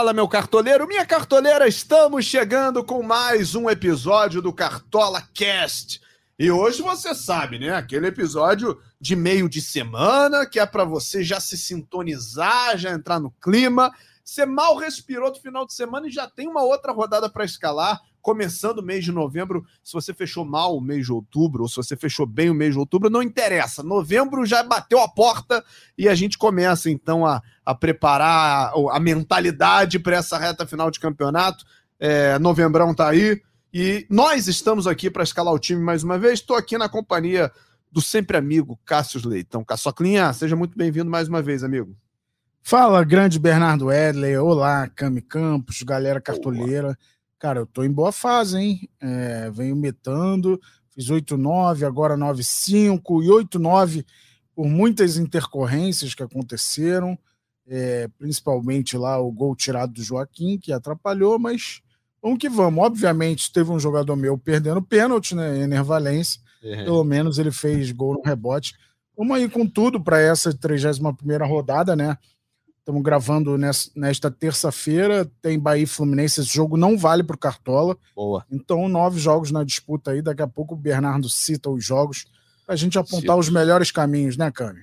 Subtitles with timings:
[0.00, 6.00] Fala, meu cartoleiro, minha cartoleira, estamos chegando com mais um episódio do Cartola Cast.
[6.38, 7.74] E hoje você sabe, né?
[7.74, 13.20] Aquele episódio de meio de semana que é para você já se sintonizar, já entrar
[13.20, 13.92] no clima.
[14.30, 18.00] Você mal respirou do final de semana e já tem uma outra rodada para escalar
[18.22, 21.74] começando o mês de novembro, se você fechou mal o mês de outubro, ou se
[21.74, 23.82] você fechou bem o mês de outubro, não interessa.
[23.82, 25.64] Novembro já bateu a porta
[25.98, 31.00] e a gente começa então a, a preparar a, mentalidade para essa reta final de
[31.00, 31.64] campeonato.
[31.98, 33.42] É, novembrão tá aí
[33.74, 36.34] e nós estamos aqui para escalar o time mais uma vez.
[36.34, 37.50] Estou aqui na companhia
[37.90, 39.64] do sempre amigo Cássio Leitão.
[39.64, 41.96] Caçoclinha, seja muito bem-vindo mais uma vez, amigo.
[42.62, 44.36] Fala, grande Bernardo Edley.
[44.36, 46.88] Olá, Cami Campos, galera cartoleira.
[46.88, 46.98] Boa.
[47.38, 48.88] Cara, eu tô em boa fase, hein?
[49.00, 50.60] É, venho metando,
[50.94, 54.04] fiz 8-9, agora 9-5 e 8-9
[54.54, 57.18] por muitas intercorrências que aconteceram,
[57.66, 61.80] é, principalmente lá o gol tirado do Joaquim, que atrapalhou, mas
[62.22, 62.84] vamos que vamos.
[62.84, 65.60] Obviamente, teve um jogador meu perdendo pênalti, né?
[65.60, 66.40] Ener Valência.
[66.62, 66.84] Uhum.
[66.84, 68.74] Pelo menos ele fez gol no rebote.
[69.16, 72.18] Vamos aí com tudo para essa 31 rodada, né?
[72.80, 73.56] Estamos gravando
[73.94, 75.30] nesta terça-feira.
[75.40, 76.40] Tem Bahia e Fluminense.
[76.40, 77.96] Esse jogo não vale para o Cartola.
[78.16, 78.44] Boa.
[78.50, 80.22] Então, nove jogos na disputa aí.
[80.22, 82.26] Daqui a pouco o Bernardo cita os jogos
[82.64, 83.40] para a gente apontar Sim.
[83.40, 84.80] os melhores caminhos, né, Cami?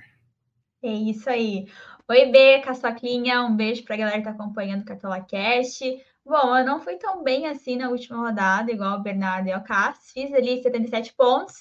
[0.82, 1.66] É isso aí.
[2.08, 3.42] Oi, B, Caçoquinha.
[3.42, 5.84] Um beijo para a galera que está acompanhando o Cartola Cast.
[6.24, 9.62] Bom, eu não fui tão bem assim na última rodada, igual o Bernardo e o
[9.62, 10.12] Cássio.
[10.12, 11.54] Fiz ali 77 pontos,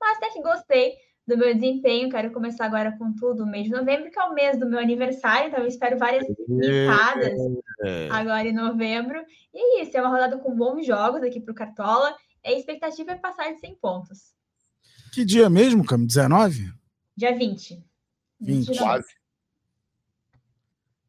[0.00, 0.94] mas até que gostei
[1.26, 2.10] do meu desempenho.
[2.10, 5.48] Quero começar agora com tudo, mês de novembro, que é o mês do meu aniversário,
[5.48, 7.38] então eu espero várias picadas
[8.10, 9.24] agora em novembro.
[9.54, 12.14] E é isso, é uma rodada com bons jogos aqui para o Cartola.
[12.44, 14.32] A expectativa é passar de 100 pontos.
[15.12, 16.04] Que dia mesmo, Cam?
[16.04, 16.72] 19?
[17.16, 17.84] Dia 20.
[18.40, 19.06] 20, quase.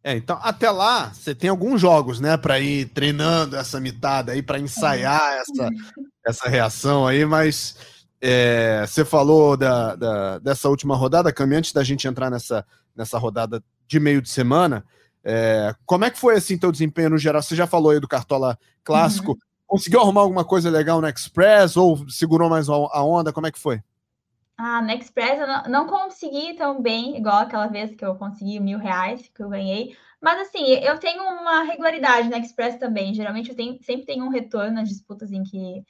[0.04, 4.44] É, então até lá você tem alguns jogos, né, para ir treinando essa mitada aí,
[4.44, 5.40] para ensaiar é.
[5.40, 5.70] essa,
[6.26, 7.78] essa reação aí, mas
[8.26, 13.18] é, você falou da, da, dessa última rodada, Cami, antes da gente entrar nessa, nessa
[13.18, 14.86] rodada de meio de semana,
[15.22, 17.42] é, como é que foi assim teu desempenho no geral?
[17.42, 19.32] Você já falou aí do Cartola clássico.
[19.32, 19.38] Uhum.
[19.68, 23.34] Conseguiu arrumar alguma coisa legal no Express ou segurou mais a onda?
[23.34, 23.82] Como é que foi?
[24.58, 28.58] Ah, no Express eu não, não consegui tão bem, igual aquela vez que eu consegui
[28.58, 29.98] mil reais que eu ganhei.
[30.22, 33.14] Mas assim, eu tenho uma regularidade no Express também.
[33.14, 35.84] Geralmente eu tenho, sempre tenho um retorno nas disputas em que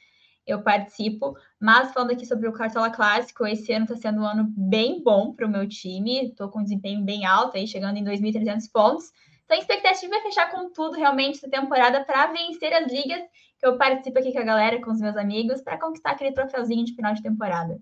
[0.46, 1.36] eu participo.
[1.60, 5.32] Mas falando aqui sobre o Cartola Clássico, esse ano está sendo um ano bem bom
[5.32, 6.26] para o meu time.
[6.26, 9.10] Estou com um desempenho bem alto, aí chegando em 2.300 pontos.
[9.44, 13.20] Então, a expectativa é fechar com tudo realmente essa temporada para vencer as ligas
[13.58, 16.84] que eu participo aqui com a galera, com os meus amigos, para conquistar aquele troféuzinho
[16.84, 17.78] de final de temporada.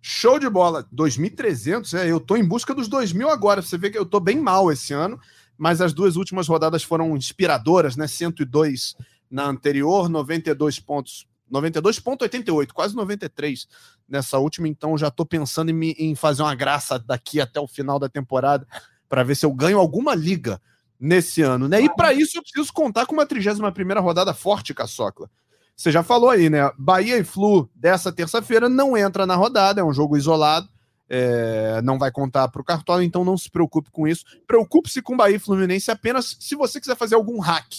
[0.00, 0.84] Show de bola!
[0.94, 3.60] 2.300, é, eu tô em busca dos 2.000 agora.
[3.60, 5.20] Você vê que eu tô bem mal esse ano,
[5.56, 8.06] mas as duas últimas rodadas foram inspiradoras, né?
[8.06, 8.96] 102
[9.28, 13.66] na anterior, 92 pontos 92,88, quase 93
[14.08, 17.98] nessa última, então já estou pensando em, em, fazer uma graça daqui até o final
[17.98, 18.66] da temporada
[19.08, 20.60] para ver se eu ganho alguma liga
[20.98, 21.80] nesse ano, né?
[21.80, 25.30] E para isso eu preciso contar com uma 31 rodada forte, Caçocla.
[25.76, 26.70] Você já falou aí, né?
[26.76, 30.68] Bahia e Flu dessa terça-feira não entra na rodada, é um jogo isolado,
[31.08, 34.24] é, não vai contar para o Cartola, então não se preocupe com isso.
[34.46, 37.72] Preocupe-se com Bahia e Fluminense apenas se você quiser fazer algum hack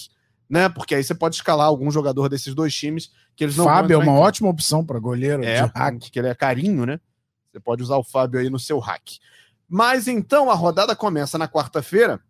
[0.50, 0.68] né?
[0.68, 3.96] Porque aí você pode escalar algum jogador desses dois times que eles não Fábio é
[3.96, 6.98] uma ótima opção para goleiro é, de hack, que ele é carinho, né?
[7.50, 9.02] Você pode usar o Fábio aí no seu hack.
[9.68, 12.20] Mas então a rodada começa na quarta-feira,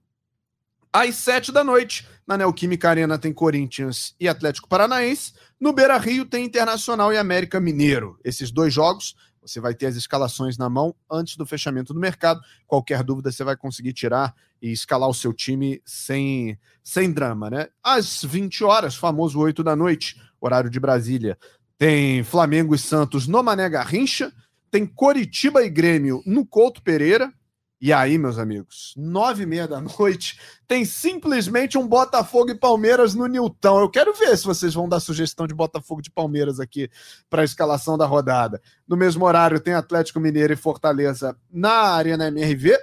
[0.92, 2.06] às sete da noite.
[2.26, 5.32] Na Neoquímica Arena tem Corinthians e Atlético Paranaense.
[5.58, 8.18] No Beira Rio tem Internacional e América Mineiro.
[8.22, 12.40] Esses dois jogos você vai ter as escalações na mão antes do fechamento do mercado.
[12.66, 17.68] Qualquer dúvida você vai conseguir tirar e escalar o seu time sem, sem drama, né?
[17.82, 21.38] Às 20 horas, famoso 8 da noite, horário de Brasília,
[21.78, 24.32] tem Flamengo e Santos no Mané Garrincha,
[24.70, 27.32] tem Coritiba e Grêmio no Couto Pereira,
[27.80, 30.38] e aí, meus amigos, nove e meia da noite,
[30.68, 33.80] tem simplesmente um Botafogo e Palmeiras no Nilton.
[33.80, 36.90] Eu quero ver se vocês vão dar sugestão de Botafogo de Palmeiras aqui
[37.30, 38.60] para a escalação da rodada.
[38.86, 42.76] No mesmo horário, tem Atlético Mineiro e Fortaleza na Arena MRV.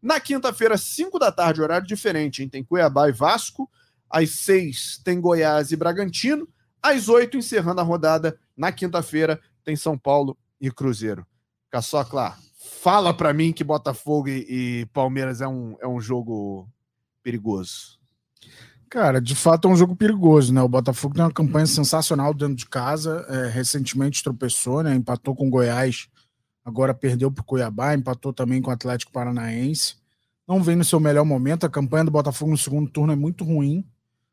[0.00, 2.48] Na quinta-feira, cinco da tarde, horário diferente, hein?
[2.48, 3.70] tem Cuiabá e Vasco.
[4.08, 6.48] Às seis, tem Goiás e Bragantino.
[6.82, 11.26] Às oito, encerrando a rodada, na quinta-feira, tem São Paulo e Cruzeiro.
[11.70, 14.46] Caçocla, fala para mim que Botafogo e,
[14.82, 16.68] e, Palmeiras é um, é um jogo
[17.22, 17.98] perigoso.
[18.90, 20.60] Cara, de fato é um jogo perigoso, né?
[20.60, 23.24] O Botafogo tem uma campanha sensacional dentro de casa.
[23.28, 24.94] É, recentemente tropeçou, né?
[24.94, 26.08] Empatou com o Goiás,
[26.64, 29.96] agora perdeu para o Cuiabá, empatou também com o Atlético Paranaense.
[30.46, 31.64] não vem no seu melhor momento.
[31.64, 33.86] A campanha do Botafogo no segundo turno é muito ruim.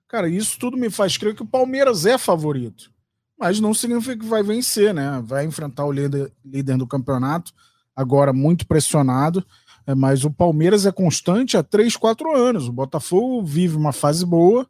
[0.07, 2.91] Cara, isso tudo me faz crer que o Palmeiras é favorito.
[3.39, 5.21] Mas não significa que vai vencer, né?
[5.23, 7.53] Vai enfrentar o líder, líder do campeonato,
[7.97, 9.43] agora muito pressionado.
[9.87, 12.67] É, mas o Palmeiras é constante há 3, 4 anos.
[12.67, 14.67] O Botafogo vive uma fase boa,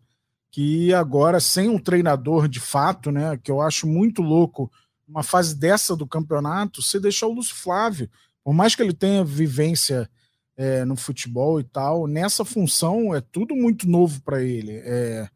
[0.52, 3.38] que agora, sem um treinador de fato, né?
[3.44, 4.72] Que eu acho muito louco,
[5.08, 8.10] uma fase dessa do campeonato, você deixar o Lúcio Flávio.
[8.44, 10.10] Por mais que ele tenha vivência
[10.56, 14.74] é, no futebol e tal, nessa função é tudo muito novo para ele.
[14.84, 15.28] É,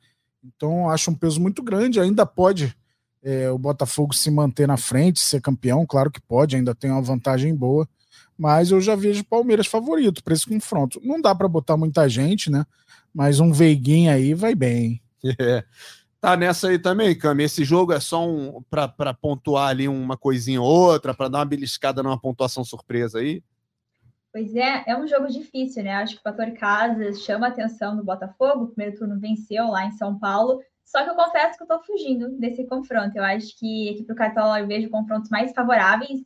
[0.44, 2.00] então, acho um peso muito grande.
[2.00, 2.76] Ainda pode
[3.24, 7.02] é, o Botafogo se manter na frente, ser campeão, claro que pode, ainda tem uma
[7.02, 7.88] vantagem boa
[8.42, 11.00] mas eu já vejo o Palmeiras favorito para esse confronto.
[11.04, 12.66] Não dá para botar muita gente, né?
[13.14, 15.00] Mas um Veiguinho aí vai bem.
[15.40, 15.64] É.
[16.20, 17.44] Tá nessa aí também, Cami.
[17.44, 21.46] Esse jogo é só um para pontuar ali uma coisinha ou outra, para dar uma
[21.46, 23.44] beliscada numa pontuação surpresa aí?
[24.34, 25.94] Pois é, é um jogo difícil, né?
[25.94, 28.64] Acho que o fator Casas chama a atenção do Botafogo.
[28.64, 30.60] O primeiro turno venceu lá em São Paulo.
[30.92, 33.18] Só que eu confesso que eu tô fugindo desse confronto.
[33.18, 36.20] Eu acho que aqui pro Cartola eu vejo confrontos mais favoráveis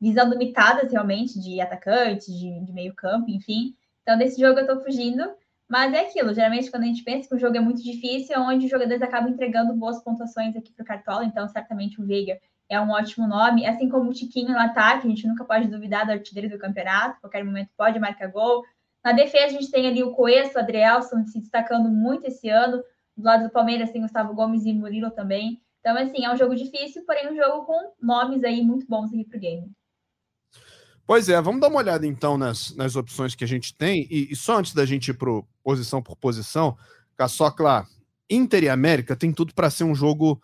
[0.00, 3.74] visando mitadas realmente de atacantes, de, de meio campo, enfim.
[4.02, 5.28] Então, desse jogo eu tô fugindo.
[5.68, 8.38] Mas é aquilo, geralmente quando a gente pensa que o jogo é muito difícil, é
[8.38, 12.38] onde os jogadores acabam entregando boas pontuações aqui para o Cartola, então certamente o Veiga
[12.68, 16.06] é um ótimo nome, assim como o Tiquinho no ataque, a gente nunca pode duvidar
[16.06, 18.62] da artilheiro do campeonato, qualquer momento pode marcar gol.
[19.02, 22.82] Na defesa a gente tem ali o Coeço, o Adrielson se destacando muito esse ano,
[23.16, 25.60] do lado do Palmeiras tem Gustavo Gomes e Murilo também.
[25.80, 29.24] Então, assim, é um jogo difícil, porém um jogo com nomes aí muito bons aqui
[29.24, 29.70] pro game.
[31.04, 34.06] Pois é, vamos dar uma olhada então nas, nas opções que a gente tem.
[34.10, 36.76] E, e só antes da gente ir para posição por posição,
[37.16, 37.86] Caçocla,
[38.30, 40.40] Inter e América tem tudo para ser um jogo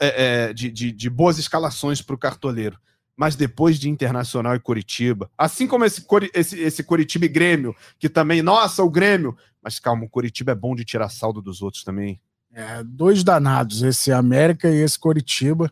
[0.00, 2.78] é, é, de, de, de, boas escalações para o cartoleiro.
[3.16, 8.08] Mas depois de Internacional e Curitiba, assim como esse, esse, esse Curitiba e Grêmio, que
[8.08, 9.36] também, nossa, o Grêmio.
[9.68, 12.18] Mas calma, o Curitiba é bom de tirar saldo dos outros também.
[12.50, 15.70] É, dois danados, esse América e esse Curitiba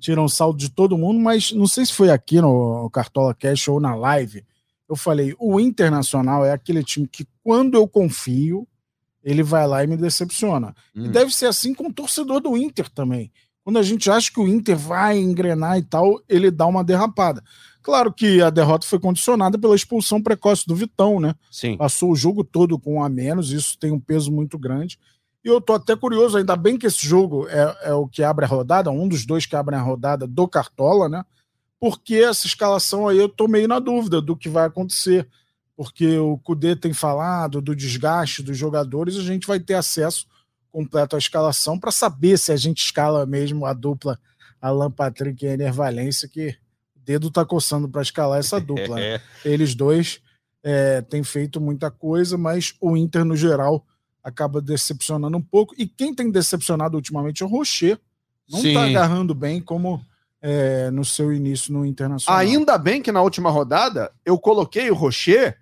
[0.00, 3.78] tiram saldo de todo mundo, mas não sei se foi aqui no Cartola Cash ou
[3.78, 4.44] na live.
[4.88, 8.66] Eu falei: o Internacional é aquele time que, quando eu confio,
[9.22, 10.74] ele vai lá e me decepciona.
[10.92, 11.04] Hum.
[11.04, 13.30] E deve ser assim com o torcedor do Inter também.
[13.62, 17.44] Quando a gente acha que o Inter vai engrenar e tal, ele dá uma derrapada.
[17.86, 21.36] Claro que a derrota foi condicionada pela expulsão precoce do Vitão, né?
[21.52, 21.76] Sim.
[21.76, 24.98] Passou o jogo todo com um a menos, isso tem um peso muito grande.
[25.44, 28.44] E eu tô até curioso, ainda bem que esse jogo é, é o que abre
[28.44, 31.24] a rodada, um dos dois que abrem a rodada do Cartola, né?
[31.78, 35.28] Porque essa escalação aí eu tô meio na dúvida do que vai acontecer.
[35.76, 40.26] Porque o Cudê tem falado do desgaste dos jogadores, a gente vai ter acesso
[40.72, 44.18] completo à escalação para saber se a gente escala mesmo a dupla
[44.60, 46.56] Alan Patrick e Ener Valência, que
[47.06, 48.96] dedo tá coçando para escalar essa dupla.
[48.96, 49.20] Né?
[49.44, 50.20] Eles dois
[50.62, 53.86] é, têm feito muita coisa, mas o Inter, no geral,
[54.22, 55.72] acaba decepcionando um pouco.
[55.78, 57.98] E quem tem decepcionado ultimamente é o Rocher.
[58.50, 60.04] Não está agarrando bem como
[60.42, 62.40] é, no seu início no Internacional.
[62.40, 65.56] Ainda bem que na última rodada eu coloquei o Rocher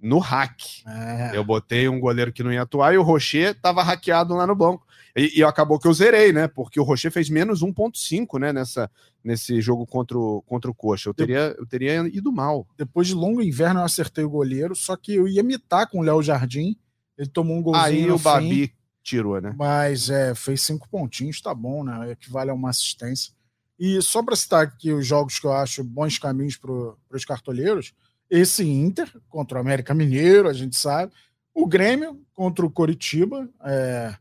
[0.00, 0.60] no hack.
[0.86, 1.30] É.
[1.34, 4.54] Eu botei um goleiro que não ia atuar e o Rocher estava hackeado lá no
[4.54, 4.86] banco.
[5.18, 6.48] E, e, acabou que eu zerei, né?
[6.48, 8.52] Porque o Rocher fez menos 1.5, né?
[8.52, 8.90] Nessa,
[9.22, 11.08] nesse jogo contra o, contra o Coxa.
[11.08, 12.66] Eu teria, eu teria ido mal.
[12.76, 16.02] Depois de longo inverno eu acertei o goleiro, só que eu ia mitar com o
[16.02, 16.76] Léo Jardim
[17.18, 17.84] ele tomou um golzinho.
[17.84, 18.72] Aí o Babi
[19.02, 19.52] tirou, né?
[19.58, 22.12] Mas é, fez cinco pontinhos, tá bom, né?
[22.12, 23.32] Equivale a uma assistência.
[23.78, 26.72] E só para citar aqui os jogos que eu acho bons caminhos para
[27.10, 27.92] os cartoleiros,
[28.30, 31.12] esse Inter contra o América Mineiro, a gente sabe.
[31.52, 33.48] O Grêmio contra o Coritiba.
[33.64, 34.14] É,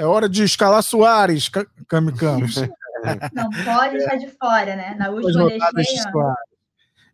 [0.00, 1.50] é hora de escalar Soares,
[1.88, 2.56] Cami Campos.
[3.32, 4.94] Não pode deixar de fora, né?
[4.98, 5.98] Na última deixei.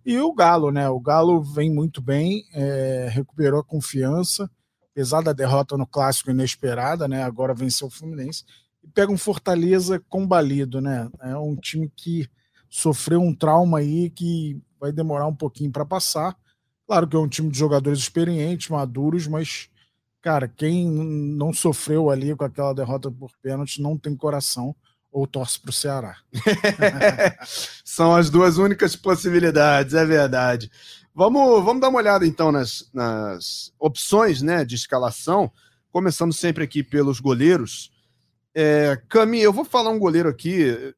[0.05, 0.89] E o Galo, né?
[0.89, 4.51] O Galo vem muito bem, é, recuperou a confiança
[4.97, 7.23] apesar da derrota no clássico inesperada, né?
[7.23, 8.45] Agora venceu o Fluminense
[8.83, 11.11] e pega um Fortaleza combalido, né?
[11.21, 12.27] É um time que
[12.67, 16.35] sofreu um trauma aí que vai demorar um pouquinho para passar.
[16.87, 19.69] Claro que é um time de jogadores experientes, maduros, mas
[20.27, 24.75] cara, quem não sofreu ali com aquela derrota por pênalti não tem coração
[25.13, 26.17] ou torce para o Ceará.
[27.85, 30.69] São as duas únicas possibilidades, é verdade.
[31.15, 35.49] Vamos, vamos dar uma olhada então nas, nas opções né, de escalação,
[35.93, 37.93] começando sempre aqui pelos goleiros.
[38.53, 40.93] É, Cami, eu vou falar um goleiro aqui.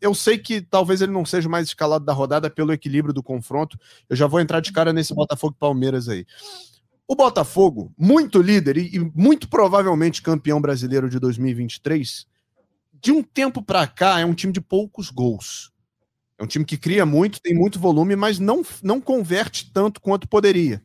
[0.00, 3.76] Eu sei que talvez ele não seja mais escalado da rodada pelo equilíbrio do confronto.
[4.08, 6.24] Eu já vou entrar de cara nesse Botafogo Palmeiras aí.
[7.10, 12.24] O Botafogo, muito líder e, e muito provavelmente campeão brasileiro de 2023,
[13.02, 15.72] de um tempo para cá é um time de poucos gols.
[16.38, 20.28] É um time que cria muito, tem muito volume, mas não, não converte tanto quanto
[20.28, 20.84] poderia.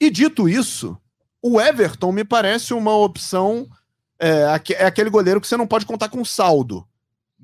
[0.00, 0.98] E dito isso,
[1.40, 3.68] o Everton me parece uma opção.
[4.18, 6.84] É, é aquele goleiro que você não pode contar com saldo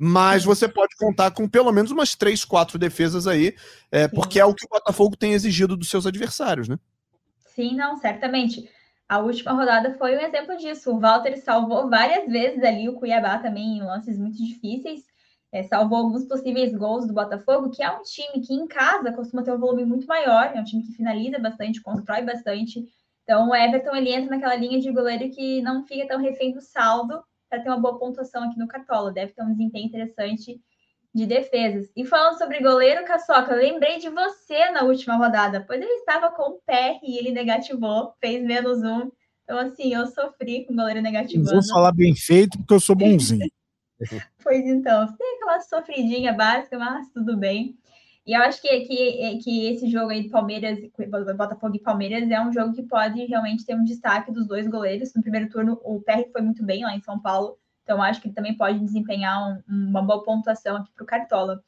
[0.03, 3.55] mas você pode contar com pelo menos umas três, quatro defesas aí,
[3.93, 6.79] é, porque é o que o Botafogo tem exigido dos seus adversários, né?
[7.55, 8.69] Sim, não, certamente.
[9.09, 10.95] A última rodada foi um exemplo disso.
[10.95, 15.03] O Walter salvou várias vezes ali o Cuiabá também em lances muito difíceis.
[15.53, 19.43] É, salvou alguns possíveis gols do Botafogo, que é um time que em casa costuma
[19.43, 22.85] ter um volume muito maior, é um time que finaliza bastante, constrói bastante.
[23.25, 26.61] Então o Everton ele entra naquela linha de goleiro que não fica tão refém do
[26.61, 29.13] saldo para ter uma boa pontuação aqui no Cartola.
[29.13, 30.61] Deve ter um desempenho interessante
[31.15, 31.91] de defesas.
[31.97, 36.31] E falando sobre goleiro, Caçoca, eu lembrei de você na última rodada, pois ele estava
[36.31, 39.11] com o pé e ele negativou, fez menos um.
[39.45, 41.51] Então, assim, eu sofri com o goleiro negativando.
[41.51, 43.51] Vou falar bem feito, porque eu sou bonzinho.
[44.43, 47.77] pois então, tem aquela sofridinha básica, mas tudo bem.
[48.27, 50.79] E eu acho que, que, que esse jogo aí do Palmeiras,
[51.37, 55.13] Botafogo e Palmeiras, é um jogo que pode realmente ter um destaque dos dois goleiros.
[55.15, 57.59] No primeiro turno, o PR foi muito bem lá em São Paulo,
[57.91, 61.61] então acho que ele também pode desempenhar um, uma boa pontuação aqui para o Cartola.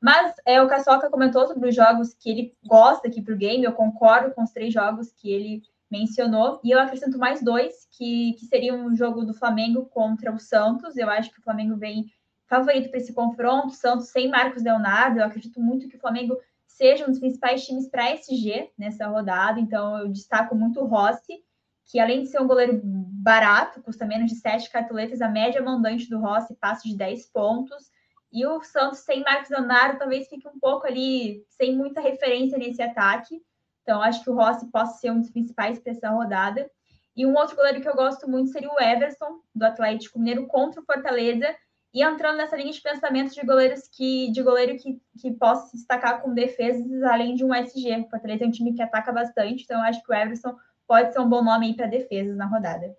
[0.00, 3.64] Mas é, o Caçoca comentou sobre os jogos que ele gosta aqui para o game,
[3.64, 8.34] eu concordo com os três jogos que ele mencionou, e eu acrescento mais dois, que,
[8.34, 10.96] que seria um jogo do Flamengo contra o Santos.
[10.96, 12.06] Eu acho que o Flamengo vem
[12.46, 13.70] favorito para esse confronto.
[13.70, 15.18] Santos sem Marcos Leonardo.
[15.18, 19.58] Eu acredito muito que o Flamengo seja um dos principais times para SG nessa rodada.
[19.58, 21.42] Então, eu destaco muito o Rossi,
[21.86, 26.08] que além de ser um goleiro barato, custa menos de 7 cartoletas, a média mandante
[26.10, 27.90] do Rossi passa de 10 pontos.
[28.32, 32.82] E o Santos sem Marcos Leonardo talvez fique um pouco ali sem muita referência nesse
[32.82, 33.40] ataque.
[33.82, 36.68] Então, acho que o Rossi possa ser um dos principais para essa rodada.
[37.16, 40.80] E um outro goleiro que eu gosto muito seria o Everson, do Atlético Mineiro, contra
[40.80, 41.54] o Fortaleza
[41.94, 45.76] e entrando nessa linha de pensamento de goleiros que de goleiro que, que possa se
[45.76, 48.00] destacar com defesas além de um SG.
[48.00, 50.54] O Fortaleza é um time que ataca bastante, então acho que o Everson
[50.86, 52.94] pode ser um bom nome para defesas na rodada.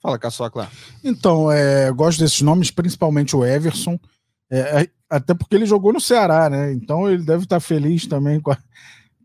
[0.00, 0.70] Fala, Caçocla.
[1.04, 3.98] Então, é, eu gosto desses nomes, principalmente o Everson,
[4.50, 6.72] é, é, até porque ele jogou no Ceará, né?
[6.72, 8.58] Então ele deve estar feliz também com a,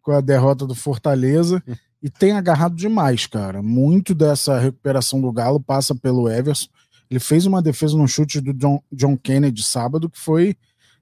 [0.02, 1.64] com a derrota do Fortaleza.
[2.02, 3.62] e tem agarrado demais, cara.
[3.64, 6.68] Muito dessa recuperação do Galo passa pelo Everson.
[7.10, 10.56] Ele fez uma defesa no chute do John, John Kennedy sábado, que foi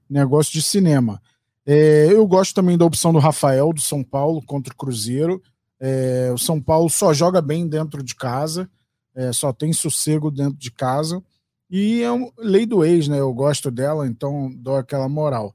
[0.08, 1.20] negócio de cinema.
[1.66, 5.42] É, eu gosto também da opção do Rafael, do São Paulo, contra o Cruzeiro.
[5.80, 8.70] É, o São Paulo só joga bem dentro de casa,
[9.14, 11.22] é, só tem sossego dentro de casa.
[11.70, 13.18] E é um, lei do ex, né?
[13.18, 15.54] Eu gosto dela, então dou aquela moral.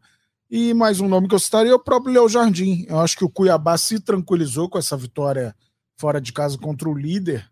[0.49, 2.85] E mais um nome que eu citaria é o próprio Léo Jardim.
[2.89, 5.55] Eu acho que o Cuiabá se tranquilizou com essa vitória
[5.95, 7.47] fora de casa contra o líder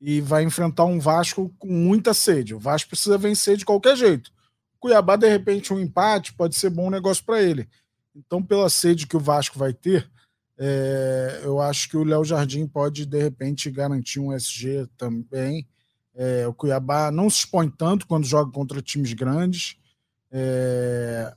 [0.00, 2.54] e vai enfrentar um Vasco com muita sede.
[2.54, 4.32] O Vasco precisa vencer de qualquer jeito.
[4.80, 7.68] Cuiabá, de repente, um empate pode ser bom negócio para ele.
[8.14, 10.08] Então, pela sede que o Vasco vai ter,
[10.58, 15.68] é, eu acho que o Léo Jardim pode, de repente, garantir um SG também.
[16.14, 19.76] É, o Cuiabá não se expõe tanto quando joga contra times grandes.
[20.32, 21.32] É,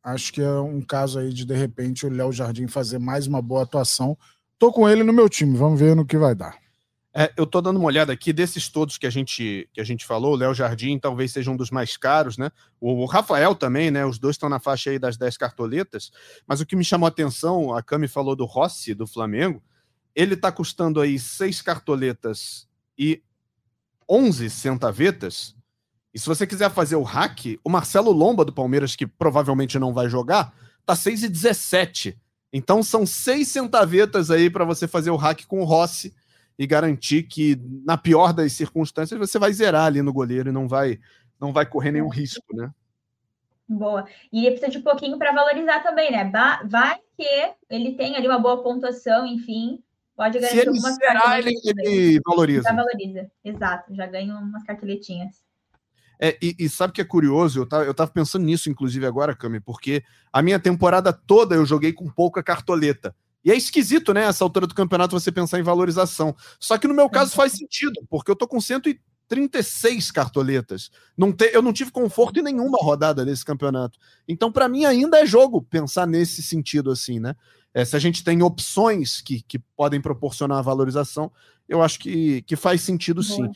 [0.00, 3.42] acho que é um caso aí de, de repente, o Léo Jardim fazer mais uma
[3.42, 4.16] boa atuação.
[4.58, 6.65] Tô com ele no meu time, vamos ver no que vai dar.
[7.18, 10.04] É, eu estou dando uma olhada aqui desses todos que a gente que a gente
[10.04, 12.50] falou, o Léo Jardim talvez seja um dos mais caros, né?
[12.78, 14.04] O, o Rafael também, né?
[14.04, 16.10] Os dois estão na faixa aí das 10 cartoletas.
[16.46, 19.62] Mas o que me chamou a atenção, a Cami falou do Rossi, do Flamengo,
[20.14, 22.68] ele está custando aí 6 cartoletas
[22.98, 23.22] e
[24.06, 25.56] 11 centavetas.
[26.12, 29.94] E se você quiser fazer o hack, o Marcelo Lomba do Palmeiras, que provavelmente não
[29.94, 30.52] vai jogar,
[30.84, 32.14] tá 6 e 17.
[32.52, 36.14] Então são 6 centavetas aí para você fazer o hack com o Rossi
[36.58, 40.66] e garantir que, na pior das circunstâncias, você vai zerar ali no goleiro e não
[40.66, 40.98] vai,
[41.40, 42.70] não vai correr nenhum risco, né?
[43.68, 44.06] Boa.
[44.32, 46.30] E ele precisa de um pouquinho para valorizar também, né?
[46.64, 49.82] Vai que ele tem ali uma boa pontuação, enfim,
[50.14, 52.62] pode garantir Se algumas zerar, ele, ele valoriza.
[52.62, 55.44] Já valoriza, exato, já ganha umas cartoletinhas.
[56.18, 57.60] É, e, e, sabe que é curioso?
[57.60, 61.66] Eu tava, eu tava pensando nisso, inclusive, agora, Cami, porque a minha temporada toda eu
[61.66, 63.14] joguei com pouca cartoleta.
[63.46, 66.34] E é esquisito, né, essa altura do campeonato você pensar em valorização.
[66.58, 70.90] Só que no meu caso faz sentido, porque eu tô com 136 cartoletas.
[71.16, 74.00] Não te, eu não tive conforto em nenhuma rodada nesse campeonato.
[74.26, 77.36] Então, para mim, ainda é jogo pensar nesse sentido, assim, né?
[77.72, 81.30] É, se a gente tem opções que, que podem proporcionar valorização,
[81.68, 83.48] eu acho que, que faz sentido sim.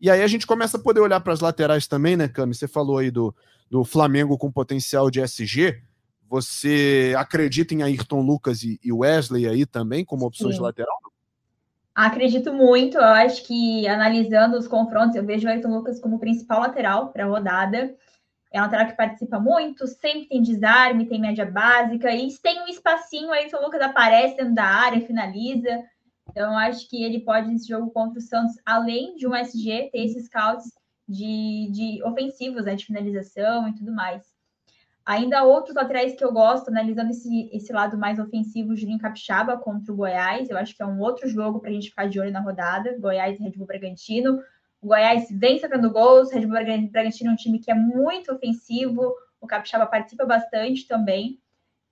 [0.00, 2.52] E aí a gente começa a poder olhar para as laterais também, né, Cami?
[2.52, 3.32] Você falou aí do,
[3.70, 5.80] do Flamengo com potencial de SG.
[6.30, 10.60] Você acredita em Ayrton Lucas e Wesley aí também como opções Sim.
[10.60, 10.96] de lateral?
[11.92, 12.98] Acredito muito.
[12.98, 17.24] Eu acho que analisando os confrontos, eu vejo o Ayrton Lucas como principal lateral para
[17.24, 17.96] a rodada.
[18.52, 22.62] É um lateral que participa muito, sempre tem desarme, tem média básica, e se tem
[22.62, 25.82] um espacinho, o Ayrton Lucas aparece dentro da área, finaliza.
[26.30, 30.04] Então, acho que ele pode, nesse jogo contra o Santos, além de um SG, ter
[30.04, 30.70] esses scouts
[31.08, 34.29] de, de ofensivos, né, de finalização e tudo mais.
[35.04, 39.92] Ainda outros laterais que eu gosto, analisando esse, esse lado mais ofensivo, Julinho Capixaba contra
[39.92, 40.50] o Goiás.
[40.50, 42.96] Eu acho que é um outro jogo para a gente ficar de olho na rodada.
[42.98, 44.40] Goiás e Red Bull Bragantino.
[44.80, 46.58] O Goiás vem sacando gols, Red Bull
[46.90, 51.40] Bragantino é um time que é muito ofensivo, o Capixaba participa bastante também.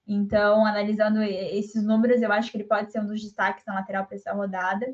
[0.07, 4.07] Então, analisando esses números, eu acho que ele pode ser um dos destaques na lateral
[4.07, 4.87] para essa rodada.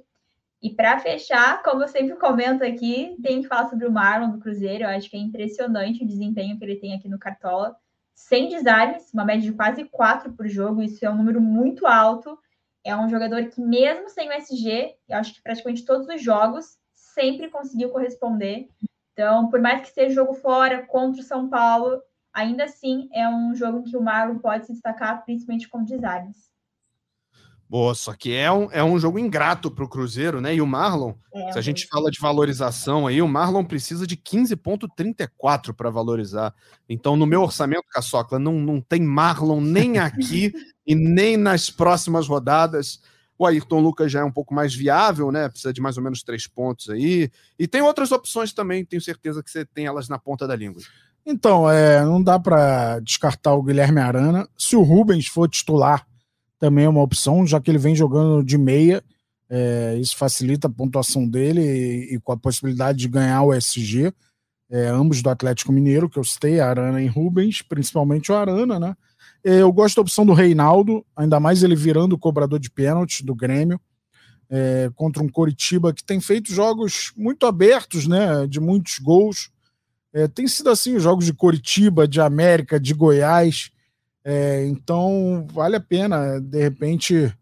[0.61, 4.39] E para fechar, como eu sempre comento aqui, tem que falar sobre o Marlon do
[4.39, 4.85] Cruzeiro.
[4.85, 7.77] Eu acho que é impressionante o desempenho que ele tem aqui no Cartola.
[8.15, 12.39] Sem desarmes, uma média de quase quatro por jogo, isso é um número muito alto.
[12.85, 16.79] É um jogador que, mesmo sem o SG, eu acho que praticamente todos os jogos,
[16.93, 18.69] sempre conseguiu corresponder.
[19.13, 22.01] Então, por mais que seja jogo fora contra o São Paulo,
[22.33, 26.54] ainda assim é um jogo em que o Marlon pode se destacar, principalmente com desarmes.
[27.75, 30.55] Boa, só que é um, é um jogo ingrato para o Cruzeiro, né?
[30.55, 34.17] E o Marlon, é, se a gente fala de valorização aí, o Marlon precisa de
[34.17, 36.55] 15,34 para valorizar.
[36.89, 40.53] Então, no meu orçamento, Caçocla, não, não tem Marlon nem aqui
[40.87, 43.01] e nem nas próximas rodadas.
[43.37, 45.49] O Ayrton Lucas já é um pouco mais viável, né?
[45.49, 47.29] Precisa de mais ou menos três pontos aí.
[47.59, 50.81] E tem outras opções também, tenho certeza que você tem elas na ponta da língua.
[51.27, 54.49] Então, é, não dá para descartar o Guilherme Arana.
[54.57, 56.07] Se o Rubens for titular,
[56.59, 59.03] também é uma opção, já que ele vem jogando de meia.
[59.49, 64.13] É, isso facilita a pontuação dele e, e, com a possibilidade de ganhar o SG.
[64.71, 68.97] É, ambos do Atlético Mineiro, que eu citei, Arana e Rubens, principalmente o Arana, né?
[69.45, 73.23] É, eu gosto da opção do Reinaldo, ainda mais ele virando o cobrador de pênalti
[73.23, 73.79] do Grêmio,
[74.49, 78.47] é, contra um Coritiba que tem feito jogos muito abertos, né?
[78.47, 79.51] De muitos gols.
[80.13, 83.71] É, tem sido assim os jogos de Coritiba, de América, de Goiás.
[84.25, 87.33] É, então vale a pena, de repente,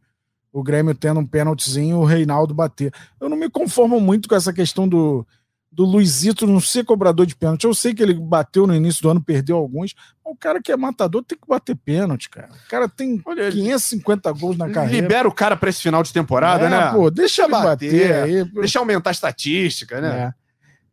[0.53, 2.93] o Grêmio tendo um pênaltizinho, o Reinaldo bater.
[3.21, 5.25] Eu não me conformo muito com essa questão do,
[5.71, 7.65] do Luizito não ser cobrador de pênalti.
[7.65, 9.95] Eu sei que ele bateu no início do ano, perdeu alguns.
[10.25, 12.49] O cara que é matador tem que bater pênalti, cara.
[12.67, 15.03] O cara tem Olha, 550 gols na carreira.
[15.03, 16.91] Libera o cara para esse final de temporada, é, né?
[16.91, 18.45] Pô, deixa, deixa ele bater, bater aí.
[18.45, 20.35] Deixa aumentar a estatística, né?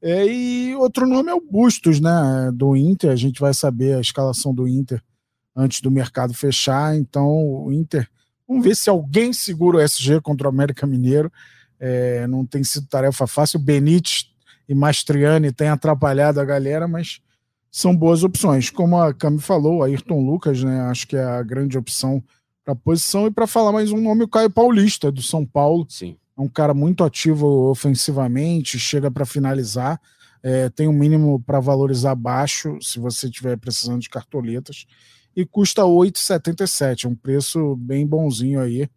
[0.01, 0.21] É.
[0.21, 0.27] é.
[0.27, 2.51] e outro nome é o Bustos, né?
[2.53, 3.11] Do Inter.
[3.11, 5.01] A gente vai saber a escalação do Inter
[5.59, 6.95] antes do mercado fechar.
[6.95, 8.07] Então, o Inter.
[8.47, 11.31] Vamos ver se alguém segura o SG contra o América Mineiro.
[11.79, 13.59] É, não tem sido tarefa fácil.
[13.59, 14.31] O Benítez
[14.67, 17.21] e Mastriani tem atrapalhado a galera, mas
[17.71, 18.69] são boas opções.
[18.69, 20.81] Como a Cami falou, Ayrton Lucas, né?
[20.81, 22.23] Acho que é a grande opção
[22.63, 23.27] para a posição.
[23.27, 25.85] E para falar mais um nome, o Caio Paulista, do São Paulo.
[25.89, 26.17] Sim.
[26.37, 29.99] É um cara muito ativo ofensivamente, chega para finalizar.
[30.41, 34.85] É, tem um mínimo para valorizar baixo, se você estiver precisando de cartoletas.
[35.39, 38.89] E custa 8,77, um preço bem bonzinho aí.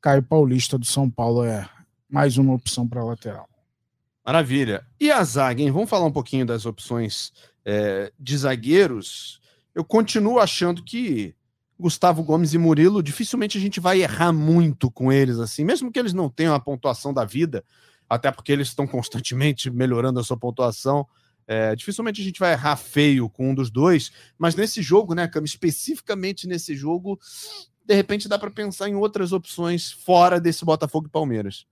[0.00, 1.68] Caio Paulista do São Paulo é
[2.08, 3.46] mais uma opção para lateral.
[4.24, 4.86] Maravilha.
[4.98, 5.70] E a zaga, hein?
[5.70, 7.34] Vamos falar um pouquinho das opções
[7.66, 9.42] é, de zagueiros.
[9.74, 11.34] Eu continuo achando que
[11.78, 15.98] Gustavo Gomes e Murilo, dificilmente a gente vai errar muito com eles, assim, mesmo que
[15.98, 17.62] eles não tenham a pontuação da vida,
[18.08, 21.06] até porque eles estão constantemente melhorando a sua pontuação.
[21.46, 25.28] É, dificilmente a gente vai errar feio com um dos dois, mas nesse jogo, né,
[25.28, 27.18] Cam, especificamente nesse jogo,
[27.84, 31.66] de repente dá para pensar em outras opções fora desse Botafogo e Palmeiras.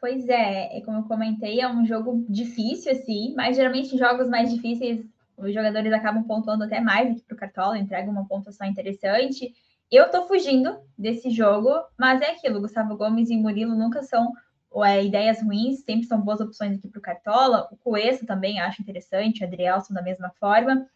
[0.00, 4.28] Pois é, é, como eu comentei, é um jogo difícil, assim, mas geralmente em jogos
[4.28, 5.04] mais difíceis
[5.36, 9.52] os jogadores acabam pontuando até mais aqui para o Cartola, entregam uma pontuação interessante.
[9.90, 14.32] Eu tô fugindo desse jogo, mas é aquilo, Gustavo Gomes e Murilo nunca são
[14.76, 17.68] é, ideias ruins, sempre são boas opções aqui para o Cartola.
[17.70, 20.86] O Coeço também acho interessante, o Adrielson da mesma forma.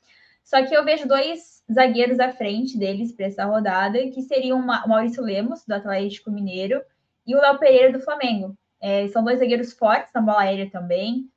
[0.43, 4.65] Só que eu vejo dois zagueiros à frente deles para essa rodada, que seriam o
[4.65, 6.81] Maurício Lemos, do Atlético Mineiro,
[7.27, 8.57] e o Léo Pereira, do Flamengo.
[8.81, 11.29] É, são dois zagueiros fortes na bola aérea também.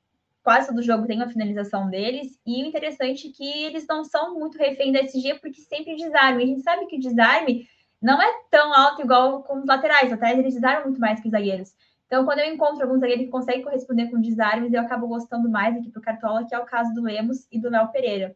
[0.44, 2.40] Quase todo jogo tem uma finalização deles.
[2.46, 6.44] E o interessante é que eles não são muito refém da SG, porque sempre desarme.
[6.44, 7.68] A gente sabe que o desarme
[8.02, 10.06] não é tão alto igual com os laterais.
[10.06, 11.74] Os laterais eles desarmam muito mais que os zagueiros.
[12.10, 15.78] Então, quando eu encontro alguns zagueiros que conseguem corresponder com desarmes, eu acabo gostando mais
[15.78, 18.36] aqui para o Cartola, que é o caso do Lemos e do Léo Pereira.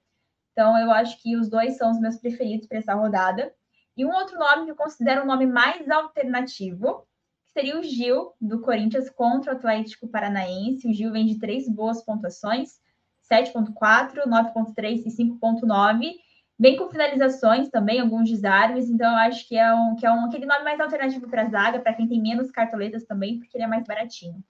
[0.51, 3.51] Então, eu acho que os dois são os meus preferidos para essa rodada.
[3.97, 7.07] E um outro nome que eu considero um nome mais alternativo
[7.47, 10.87] seria o Gil, do Corinthians, contra o Atlético Paranaense.
[10.87, 12.79] O Gil vem de três boas pontuações:
[13.27, 16.13] 7,4, 9,3 e 5,9.
[16.59, 20.25] Vem com finalizações também, alguns desarmes, então eu acho que é, um, que é um,
[20.25, 23.63] aquele nome mais alternativo para a zaga, para quem tem menos cartoletas também, porque ele
[23.63, 24.43] é mais baratinho.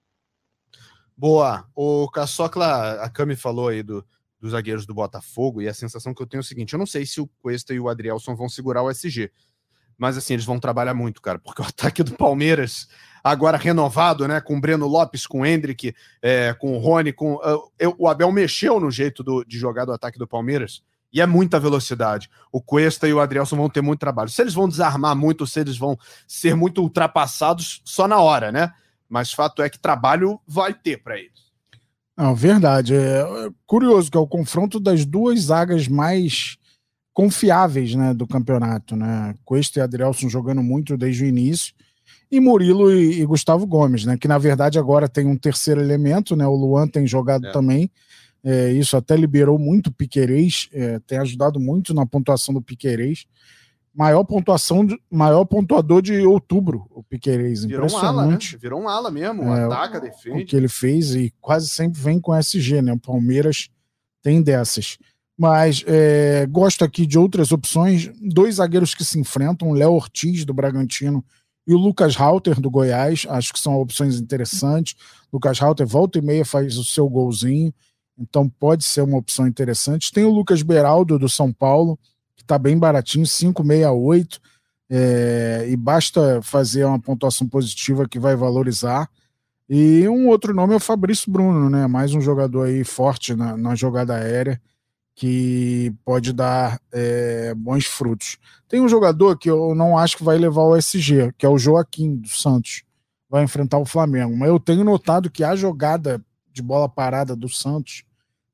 [1.16, 1.66] Boa.
[1.76, 4.06] O Caçocla, a Cami falou aí do,
[4.40, 6.86] dos zagueiros do Botafogo, e a sensação que eu tenho é o seguinte: eu não
[6.86, 9.32] sei se o Cuesta e o Adrielson vão segurar o SG.
[9.98, 12.88] Mas assim, eles vão trabalhar muito, cara, porque o ataque do Palmeiras,
[13.24, 14.42] agora renovado, né?
[14.42, 17.36] Com o Breno Lopes, com o Hendrick, é, com o Rony, com.
[17.36, 20.84] Uh, eu, o Abel mexeu no jeito do, de jogar do ataque do Palmeiras.
[21.14, 22.30] E é muita velocidade.
[22.52, 24.30] O Cuesta e o Adrielson vão ter muito trabalho.
[24.30, 25.98] Se eles vão desarmar muito, se eles vão
[26.28, 28.74] ser muito ultrapassados, só na hora, né?
[29.08, 31.44] Mas fato é que trabalho vai ter para eles.
[32.18, 32.96] Não, verdade.
[32.96, 33.24] É
[33.66, 36.58] curioso que é o confronto das duas zagas mais
[37.14, 38.96] confiáveis né, do campeonato.
[38.96, 39.36] Né?
[39.46, 41.74] Cuesta e Adrielson jogando muito desde o início.
[42.32, 44.18] E Murilo e, e, Gustavo Gomes, né?
[44.18, 46.48] Que na verdade agora tem um terceiro elemento, né?
[46.48, 47.52] O Luan tem jogado é.
[47.52, 47.92] também.
[48.44, 53.26] É, isso até liberou muito o Piquerez, é, tem ajudado muito na pontuação do Piquerez.
[53.96, 57.64] Maior pontuação, de, maior pontuador de outubro, o Piquerez.
[57.64, 58.38] Virou um ala, né?
[58.60, 60.42] Virou um ala mesmo, é, ataca, defende.
[60.42, 62.92] O que ele fez e quase sempre vem com SG, né?
[62.92, 63.70] O Palmeiras
[64.22, 64.98] tem dessas.
[65.38, 68.12] Mas é, gosto aqui de outras opções.
[68.22, 71.24] Dois zagueiros que se enfrentam, o Léo Ortiz, do Bragantino,
[71.66, 73.26] e o Lucas Halter, do Goiás.
[73.30, 74.96] Acho que são opções interessantes.
[75.32, 77.74] Lucas Halter volta e meia faz o seu golzinho.
[78.18, 80.12] Então pode ser uma opção interessante.
[80.12, 81.98] Tem o Lucas Beraldo, do São Paulo,
[82.36, 84.40] que está bem baratinho, 568.
[84.90, 89.10] É, e basta fazer uma pontuação positiva que vai valorizar.
[89.68, 91.88] E um outro nome é o Fabrício Bruno, né?
[91.88, 94.62] Mais um jogador aí forte na, na jogada aérea
[95.16, 98.38] que pode dar é, bons frutos.
[98.68, 101.58] Tem um jogador que eu não acho que vai levar o SG, que é o
[101.58, 102.84] Joaquim do Santos.
[103.30, 104.36] Vai enfrentar o Flamengo.
[104.36, 106.24] Mas eu tenho notado que a jogada
[106.54, 108.04] de bola parada do Santos,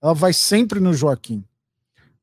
[0.02, 1.44] ela vai sempre no Joaquim.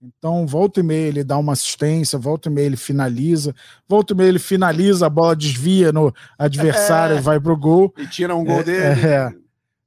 [0.03, 3.55] Então, volta e meia ele dá uma assistência, volta e meia ele finaliza,
[3.89, 7.93] volta e meia ele finaliza, a bola desvia no adversário, é, vai pro gol.
[7.97, 9.07] E tira um gol é, dele.
[9.07, 9.33] É.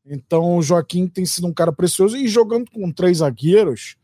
[0.06, 3.96] Então, o Joaquim tem sido um cara precioso e jogando com três zagueiros,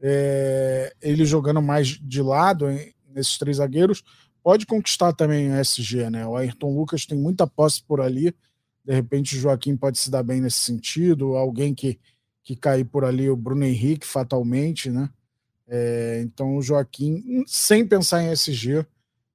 [0.00, 4.02] é, ele jogando mais de lado hein, nesses três zagueiros,
[4.42, 6.26] pode conquistar também o SG, né?
[6.26, 8.34] O Ayrton Lucas tem muita posse por ali,
[8.86, 11.98] de repente o Joaquim pode se dar bem nesse sentido, alguém que,
[12.44, 15.10] que cair por ali, o Bruno Henrique, fatalmente, né?
[15.66, 18.86] É, então o Joaquim, sem pensar em SG,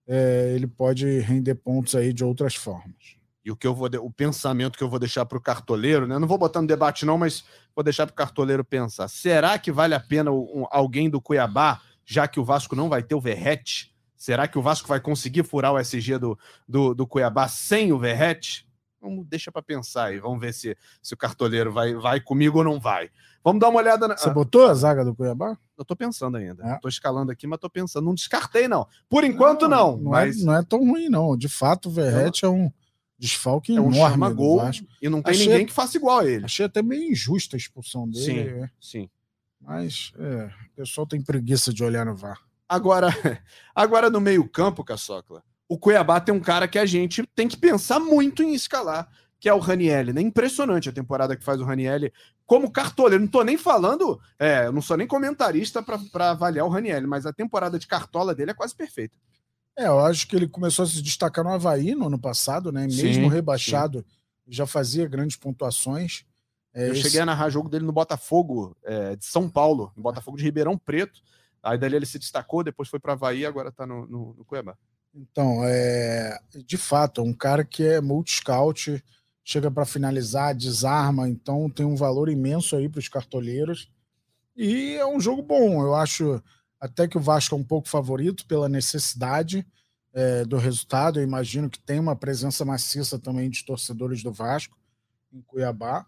[0.08, 3.20] é, ele pode render pontos aí de outras formas.
[3.44, 6.18] E o que eu vou o pensamento que eu vou deixar para o cartoleiro, né?
[6.18, 7.44] Não vou botar no debate não, mas
[7.76, 9.10] vou deixar para o cartoleiro pensar.
[9.10, 13.04] Será que vale a pena um, alguém do Cuiabá, já que o Vasco não vai
[13.04, 13.94] ter o Verrete?
[14.16, 18.00] Será que o Vasco vai conseguir furar o SG do, do, do Cuiabá sem o
[18.00, 18.71] Verrete?
[19.02, 22.64] Vamos deixa para pensar aí, vamos ver se, se o cartoleiro vai, vai comigo ou
[22.64, 23.10] não vai.
[23.44, 24.16] Vamos dar uma olhada na.
[24.16, 25.58] Você botou a zaga do Cuiabá?
[25.76, 26.64] Eu tô pensando ainda.
[26.64, 26.78] É.
[26.78, 28.06] Tô escalando aqui, mas tô pensando.
[28.06, 28.88] Não descartei, não.
[29.10, 29.98] Por enquanto, não.
[29.98, 30.42] Não, não, é, mas...
[30.42, 31.36] é, não é tão ruim, não.
[31.36, 32.72] De fato, o Verrete é um
[33.18, 34.34] desfalque é um enorme.
[34.34, 34.62] gol
[35.00, 36.46] e não tem achei, ninguém que faça igual a ele.
[36.46, 38.26] Achei até meio injusta a expulsão dele.
[38.26, 38.70] Sim, é.
[38.80, 39.10] sim.
[39.60, 42.40] Mas é, o pessoal tem preguiça de olhar no VAR.
[42.68, 43.10] Agora,
[43.76, 47.98] agora no meio-campo, Caçocla, o Cuiabá tem um cara que a gente tem que pensar
[47.98, 50.12] muito em escalar, que é o Ranielli.
[50.12, 50.20] Né?
[50.20, 52.12] Impressionante a temporada que faz o Ranielli
[52.46, 53.24] como cartoleiro.
[53.24, 57.32] Não tô nem falando, é, não sou nem comentarista para avaliar o Ranielli, mas a
[57.32, 59.18] temporada de cartola dele é quase perfeita.
[59.80, 62.82] É, eu acho que ele começou a se destacar no Havaí no ano passado, né?
[62.82, 64.06] Mesmo sim, rebaixado, sim.
[64.50, 66.26] já fazia grandes pontuações.
[66.74, 67.04] É, eu esse...
[67.04, 70.78] cheguei a narrar jogo dele no Botafogo é, de São Paulo, no Botafogo de Ribeirão
[70.78, 71.22] Preto.
[71.64, 74.76] Aí dali ele se destacou, depois foi para Havaí, agora está no, no, no Cuiabá.
[75.14, 79.04] Então, é, de fato, é um cara que é multi-scout,
[79.44, 83.90] chega para finalizar, desarma, então tem um valor imenso aí para os cartoleiros.
[84.56, 86.42] E é um jogo bom, eu acho
[86.80, 89.66] até que o Vasco é um pouco favorito pela necessidade
[90.14, 91.20] é, do resultado.
[91.20, 94.78] Eu imagino que tem uma presença maciça também de torcedores do Vasco
[95.32, 96.06] em Cuiabá.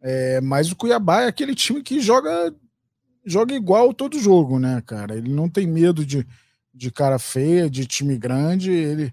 [0.00, 2.54] É, mas o Cuiabá é aquele time que joga
[3.24, 5.16] joga igual todo jogo, né, cara?
[5.16, 6.24] Ele não tem medo de,
[6.76, 9.12] de cara feia, de time grande, ele,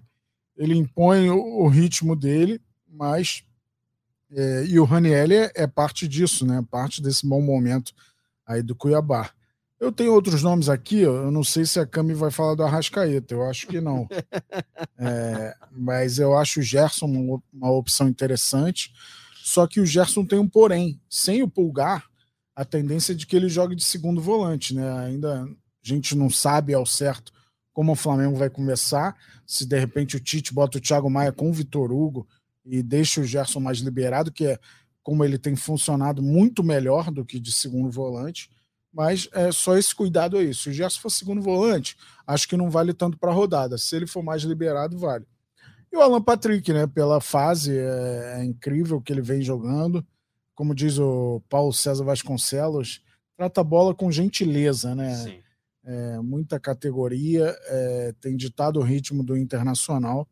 [0.56, 3.42] ele impõe o, o ritmo dele, mas.
[4.30, 6.64] É, e o Raniel é, é parte disso, né?
[6.70, 7.94] Parte desse bom momento
[8.46, 9.30] aí do Cuiabá.
[9.80, 13.34] Eu tenho outros nomes aqui, eu não sei se a Cami vai falar do Arrascaeta,
[13.34, 14.06] eu acho que não.
[14.96, 18.92] É, mas eu acho o Gerson uma, uma, opção interessante.
[19.42, 20.98] Só que o Gerson tem um porém.
[21.10, 22.06] Sem o Pulgar,
[22.54, 24.90] a tendência é de que ele jogue de segundo volante, né?
[25.00, 25.48] Ainda a
[25.82, 27.33] gente não sabe ao certo
[27.74, 29.14] como o Flamengo vai começar.
[29.44, 32.26] Se de repente o Tite bota o Thiago Maia com o Vitor Hugo
[32.64, 34.58] e deixa o Gerson mais liberado, que é
[35.02, 38.48] como ele tem funcionado muito melhor do que de segundo volante.
[38.90, 40.54] Mas é só esse cuidado aí.
[40.54, 43.76] Se o Gerson for segundo volante, acho que não vale tanto para a rodada.
[43.76, 45.26] Se ele for mais liberado, vale.
[45.92, 46.86] E o Alan Patrick, né?
[46.86, 50.06] Pela fase, é, é incrível que ele vem jogando.
[50.54, 53.02] Como diz o Paulo César Vasconcelos,
[53.36, 55.16] trata a bola com gentileza, né?
[55.16, 55.43] Sim.
[55.84, 60.28] É, muita categoria, é, tem ditado o ritmo do Internacional.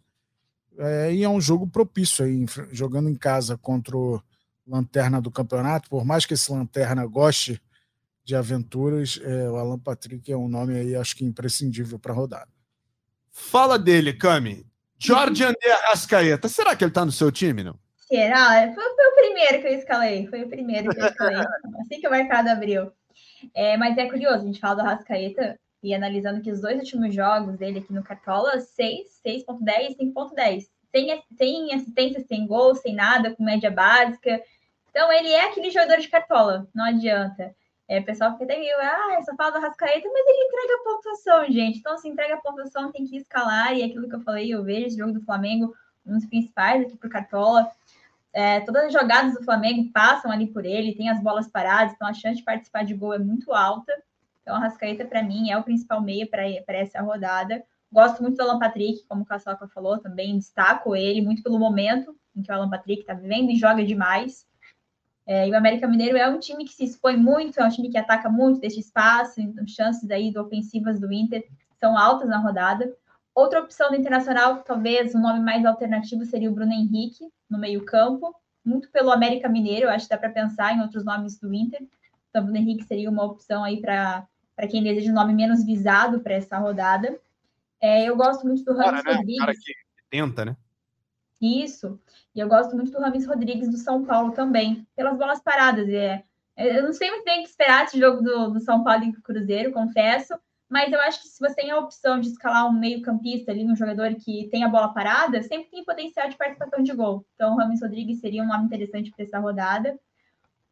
[0.78, 4.22] É, e é um jogo propício aí, jogando em casa contra o
[4.66, 7.60] Lanterna do campeonato, por mais que esse Lanterna goste
[8.24, 12.48] de aventuras, é, o Alan Patrick é um nome aí, acho que imprescindível para rodar.
[13.30, 14.64] Fala dele, Cami.
[14.98, 16.48] Jorge André Arrascaeta.
[16.48, 17.76] Será que ele está no seu time, não?
[18.06, 18.72] Será?
[18.72, 20.26] Foi, foi, o primeiro que eu escalei.
[20.28, 21.38] Foi o primeiro que eu escalei.
[21.80, 22.92] assim que o mercado abriu.
[23.54, 27.14] É, mas é curioso, a gente fala do Arrascaeta e analisando que os dois últimos
[27.14, 30.68] jogos dele aqui no Cartola, 6, 6.10 5.10.
[30.90, 34.40] Sem, sem assistência, sem gol, sem nada, com média básica.
[34.90, 37.54] Então, ele é aquele jogador de Cartola, não adianta.
[37.88, 41.44] É, o pessoal fica até meio, ah, só fala do Rascaeta, mas ele entrega pontuação,
[41.46, 41.78] gente.
[41.78, 44.86] Então, se entrega pontuação, tem que escalar, e é aquilo que eu falei, eu vejo
[44.86, 45.74] esse jogo do Flamengo,
[46.06, 47.70] um dos principais aqui pro Cartola.
[48.32, 52.08] É, todas as jogadas do Flamengo passam ali por ele, tem as bolas paradas, então
[52.08, 53.92] a chance de participar de gol é muito alta.
[54.40, 57.62] Então, a Rascaeta, para mim, é o principal meio para essa rodada.
[57.92, 62.16] Gosto muito do Alan Patrick, como o Caçoca falou, também destaco ele muito pelo momento
[62.34, 64.46] em que o Alan Patrick está vivendo e joga demais.
[65.26, 67.90] É, e o América Mineiro é um time que se expõe muito, é um time
[67.90, 71.46] que ataca muito desse espaço, então chances aí de ofensivas do Inter
[71.78, 72.92] são altas na rodada.
[73.34, 78.34] Outra opção do Internacional, talvez um nome mais alternativo, seria o Bruno Henrique, no meio-campo,
[78.64, 81.80] muito pelo América Mineiro, acho que dá para pensar em outros nomes do Inter.
[82.28, 84.26] Então, o Bruno Henrique seria uma opção aí para
[84.70, 87.18] quem deseja um nome menos visado para essa rodada.
[87.80, 89.16] É, eu gosto muito do Ramos cara, né?
[89.16, 89.40] Rodrigues.
[89.40, 89.74] cara que
[90.10, 90.56] tenta, né?
[91.40, 91.98] Isso.
[92.34, 95.88] E eu gosto muito do Rames Rodrigues do São Paulo também, pelas bolas paradas.
[95.88, 96.22] É,
[96.56, 99.12] eu não sei muito bem o que esperar desse jogo do, do São Paulo e
[99.12, 100.34] do Cruzeiro, confesso.
[100.72, 103.76] Mas eu acho que se você tem a opção de escalar um meio-campista ali, um
[103.76, 107.26] jogador que tem a bola parada, sempre tem potencial de participação de gol.
[107.34, 110.00] Então, o Rames Rodrigues seria um nome interessante para essa rodada.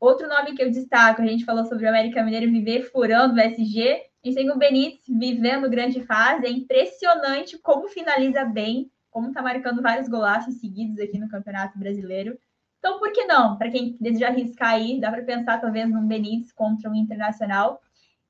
[0.00, 3.40] Outro nome que eu destaco, a gente falou sobre o América Mineiro viver furando o
[3.40, 4.06] SG.
[4.24, 6.46] A gente tem o Benítez vivendo grande fase.
[6.46, 12.38] É impressionante como finaliza bem como está marcando vários golaços seguidos aqui no Campeonato Brasileiro.
[12.78, 13.58] Então, por que não?
[13.58, 17.82] Para quem deseja arriscar aí, dá para pensar talvez num Benítez contra um Internacional.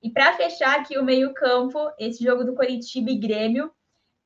[0.02, 3.70] E para fechar aqui o meio-campo, esse jogo do Coritiba e Grêmio,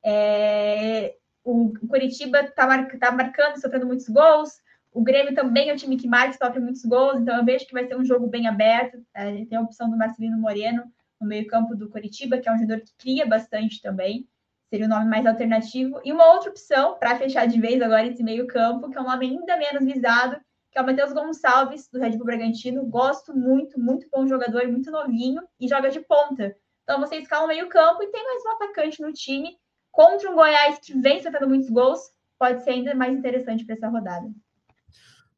[0.04, 1.14] é...
[1.42, 2.88] o Coritiba está mar...
[2.98, 4.50] tá marcando, sofrendo muitos gols.
[4.92, 7.72] O Grêmio também é um time que mais sofre muitos gols, então eu vejo que
[7.72, 9.04] vai ser um jogo bem aberto.
[9.12, 10.84] É, tem a opção do Marcelino Moreno
[11.20, 14.28] no meio-campo do Coritiba, que é um jogador que cria bastante também
[14.74, 16.00] seria o nome mais alternativo.
[16.04, 19.26] E uma outra opção, para fechar de vez agora esse meio-campo, que é um nome
[19.26, 20.36] ainda menos visado,
[20.74, 22.84] que é o Matheus Gonçalves, do Red Bull Bragantino.
[22.84, 26.56] Gosto muito, muito bom jogador, muito novinho e joga de ponta.
[26.82, 29.56] Então você escala o meio-campo e tem mais um atacante no time
[29.92, 32.00] contra um Goiás que vem sofrendo muitos gols,
[32.36, 34.28] pode ser ainda mais interessante para essa rodada.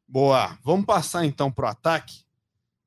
[0.07, 0.57] Boa.
[0.63, 2.25] Vamos passar então para o ataque.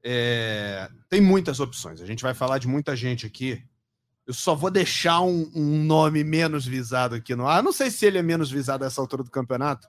[0.02, 0.88] É...
[1.08, 2.02] Tem muitas opções.
[2.02, 3.62] A gente vai falar de muita gente aqui
[4.26, 7.64] eu só vou deixar um, um, nome menos visado aqui no ar.
[7.64, 9.88] Não sei se ele é menos visado a essa altura do campeonato,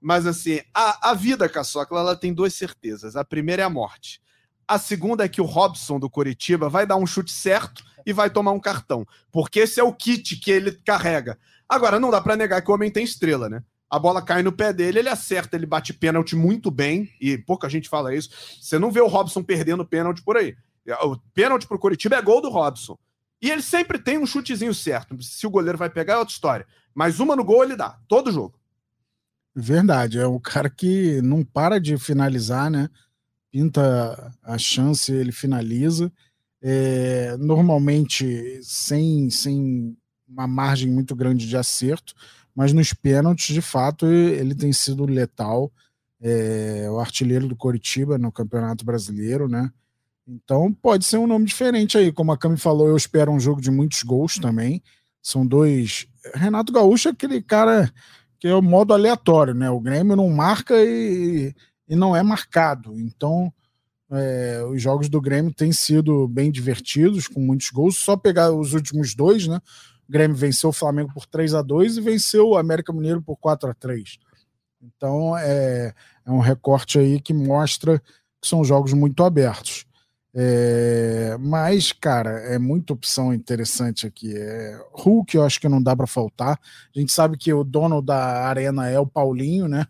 [0.00, 3.16] mas assim, a, a vida, Caçocla, ela tem duas certezas.
[3.16, 4.20] A primeira é a morte.
[4.66, 8.30] A segunda é que o Robson do Coritiba vai dar um chute certo e vai
[8.30, 11.38] tomar um cartão, porque esse é o kit que ele carrega.
[11.68, 13.62] Agora, não dá para negar que o homem tem estrela, né?
[13.90, 17.68] A bola cai no pé dele, ele acerta, ele bate pênalti muito bem, e pouca
[17.68, 18.30] gente fala isso.
[18.60, 20.54] Você não vê o Robson perdendo pênalti por aí.
[21.02, 22.98] O pênalti pro Coritiba é gol do Robson.
[23.40, 25.20] E ele sempre tem um chutezinho certo.
[25.22, 26.66] Se o goleiro vai pegar é outra história.
[26.94, 28.57] Mas uma no gol ele dá, todo jogo.
[29.60, 32.88] Verdade, é o cara que não para de finalizar, né?
[33.50, 36.12] Pinta a chance, ele finaliza.
[36.62, 39.96] É, normalmente sem, sem
[40.28, 42.14] uma margem muito grande de acerto,
[42.54, 45.72] mas nos pênaltis, de fato, ele tem sido letal.
[46.20, 49.72] É, o artilheiro do Coritiba no Campeonato Brasileiro, né?
[50.24, 52.12] Então pode ser um nome diferente aí.
[52.12, 54.80] Como a Cami falou, eu espero um jogo de muitos gols também.
[55.20, 56.06] São dois.
[56.32, 57.92] Renato Gaúcho é aquele cara
[58.38, 59.70] que é o modo aleatório, né?
[59.70, 61.54] O Grêmio não marca e,
[61.88, 62.98] e não é marcado.
[62.98, 63.52] Então,
[64.10, 67.98] é, os jogos do Grêmio têm sido bem divertidos, com muitos gols.
[67.98, 69.60] Só pegar os últimos dois, né?
[70.08, 73.36] O Grêmio venceu o Flamengo por 3 a 2 e venceu o América Mineiro por
[73.36, 74.18] 4 a 3
[74.80, 75.92] Então, é,
[76.24, 77.98] é um recorte aí que mostra
[78.40, 79.84] que são jogos muito abertos.
[80.34, 84.36] É, mas, cara, é muita opção interessante aqui.
[84.36, 86.60] É, Hulk, eu acho que não dá para faltar.
[86.94, 89.86] A gente sabe que o dono da arena é o Paulinho, né?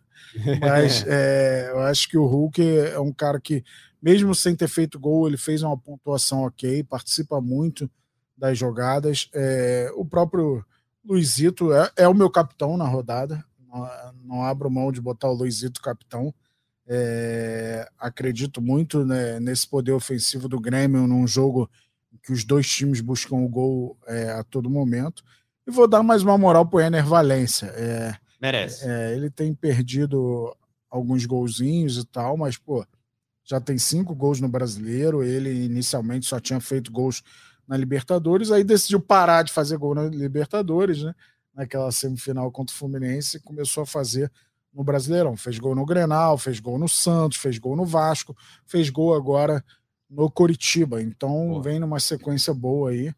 [0.61, 3.65] Mas é, eu acho que o Hulk é um cara que,
[4.01, 7.91] mesmo sem ter feito gol, ele fez uma pontuação ok, participa muito
[8.37, 9.29] das jogadas.
[9.35, 10.65] É, o próprio
[11.05, 13.45] Luizito é, é, o meu capitão na rodada.
[13.67, 13.89] Não,
[14.25, 16.33] não abro mão de botar o Luizito capitão.
[16.91, 21.71] É, acredito muito né, nesse poder ofensivo do Grêmio num jogo
[22.23, 25.23] que os dois times buscam o gol é, a todo momento.
[25.67, 27.67] E vou dar mais uma moral para o Ener Valência.
[27.67, 28.89] É, Merece.
[28.89, 30.57] É, ele tem perdido
[30.91, 32.87] alguns golzinhos e tal, mas, pô,
[33.45, 35.23] já tem cinco gols no brasileiro.
[35.23, 37.23] Ele inicialmente só tinha feito gols
[37.67, 41.15] na Libertadores, aí decidiu parar de fazer gol na Libertadores, né?
[41.55, 44.33] Naquela semifinal contra o Fluminense, começou a fazer
[44.73, 45.37] no Brasileirão.
[45.37, 49.65] Fez gol no Grenal, fez gol no Santos, fez gol no Vasco, fez gol agora
[50.09, 51.03] no Coritiba.
[51.03, 51.63] Então boa.
[51.63, 53.13] vem numa sequência boa aí.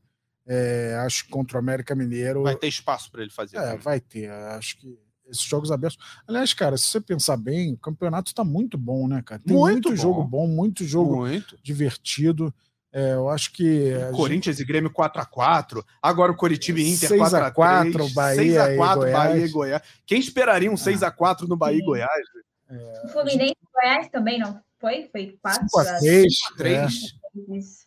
[0.47, 2.43] É, acho que contra o América Mineiro.
[2.43, 3.57] Vai ter espaço para ele fazer.
[3.57, 4.31] É, vai ter.
[4.31, 4.99] Acho que
[5.31, 5.99] esses jogos abertos.
[6.27, 9.41] Aliás, cara, se você pensar bem, o campeonato está muito bom, né, cara?
[9.41, 11.57] Tem muito, muito jogo bom, muito jogo muito.
[11.63, 12.53] divertido.
[12.93, 13.93] É, eu acho que.
[14.13, 14.67] Corinthians gente...
[14.67, 15.85] e Grêmio 4x4.
[16.03, 19.83] Agora o Coritiba e Inter 6x4, Bahia 6x4, e Bahia e Goiás.
[20.05, 22.23] Quem esperaria um 6x4 no Bahia e Goiás?
[22.69, 25.09] É, o Fluminense e Goiás também, não foi?
[25.13, 26.27] Foi 4 5x3.
[26.57, 27.87] 3.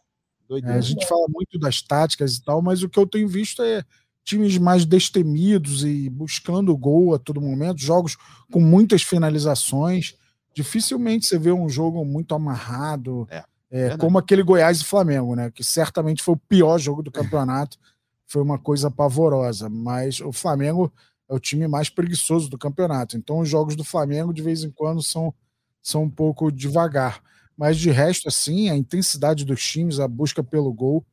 [0.65, 0.71] É.
[0.71, 3.83] a gente fala muito das táticas e tal, mas o que eu tenho visto é
[4.23, 8.15] times mais destemidos e buscando o gol a todo momento, jogos
[8.51, 10.15] com muitas finalizações.
[10.53, 13.27] Dificilmente você vê um jogo muito amarrado.
[13.29, 13.43] É.
[13.75, 15.49] É, como aquele Goiás e Flamengo, né?
[15.49, 17.79] Que certamente foi o pior jogo do campeonato.
[18.27, 19.67] Foi uma coisa pavorosa.
[19.67, 20.93] Mas o Flamengo
[21.27, 23.17] é o time mais preguiçoso do campeonato.
[23.17, 25.33] Então, os jogos do Flamengo, de vez em quando, são,
[25.81, 27.19] são um pouco devagar.
[27.57, 31.03] Mas de resto, assim, a intensidade dos times, a busca pelo gol,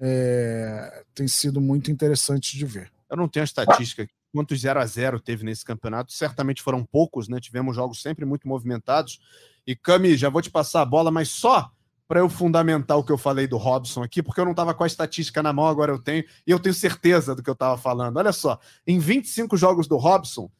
[0.00, 2.90] é, tem sido muito interessante de ver.
[3.10, 6.14] Eu não tenho a estatística quantos 0 a 0 teve nesse campeonato.
[6.14, 7.40] Certamente foram poucos, né?
[7.40, 9.20] Tivemos jogos sempre muito movimentados.
[9.66, 11.70] E Cami, já vou te passar a bola, mas só
[12.08, 14.84] para eu fundamentar o que eu falei do Robson aqui, porque eu não estava com
[14.84, 17.76] a estatística na mão, agora eu tenho, e eu tenho certeza do que eu estava
[17.76, 18.16] falando.
[18.16, 20.50] Olha só, em 25 jogos do Robson,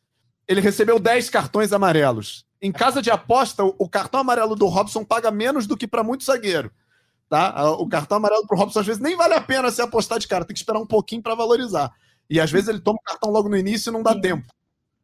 [0.48, 2.44] ele recebeu 10 cartões amarelos.
[2.60, 6.24] Em casa de aposta, o cartão amarelo do Robson paga menos do que para muito
[6.24, 6.70] zagueiro.
[7.28, 7.70] Tá?
[7.72, 10.26] O cartão amarelo para o Robson, às vezes, nem vale a pena se apostar de
[10.26, 11.92] cara, tem que esperar um pouquinho para valorizar.
[12.28, 14.20] E às vezes ele toma o cartão logo no início e não dá Sim.
[14.20, 14.46] tempo.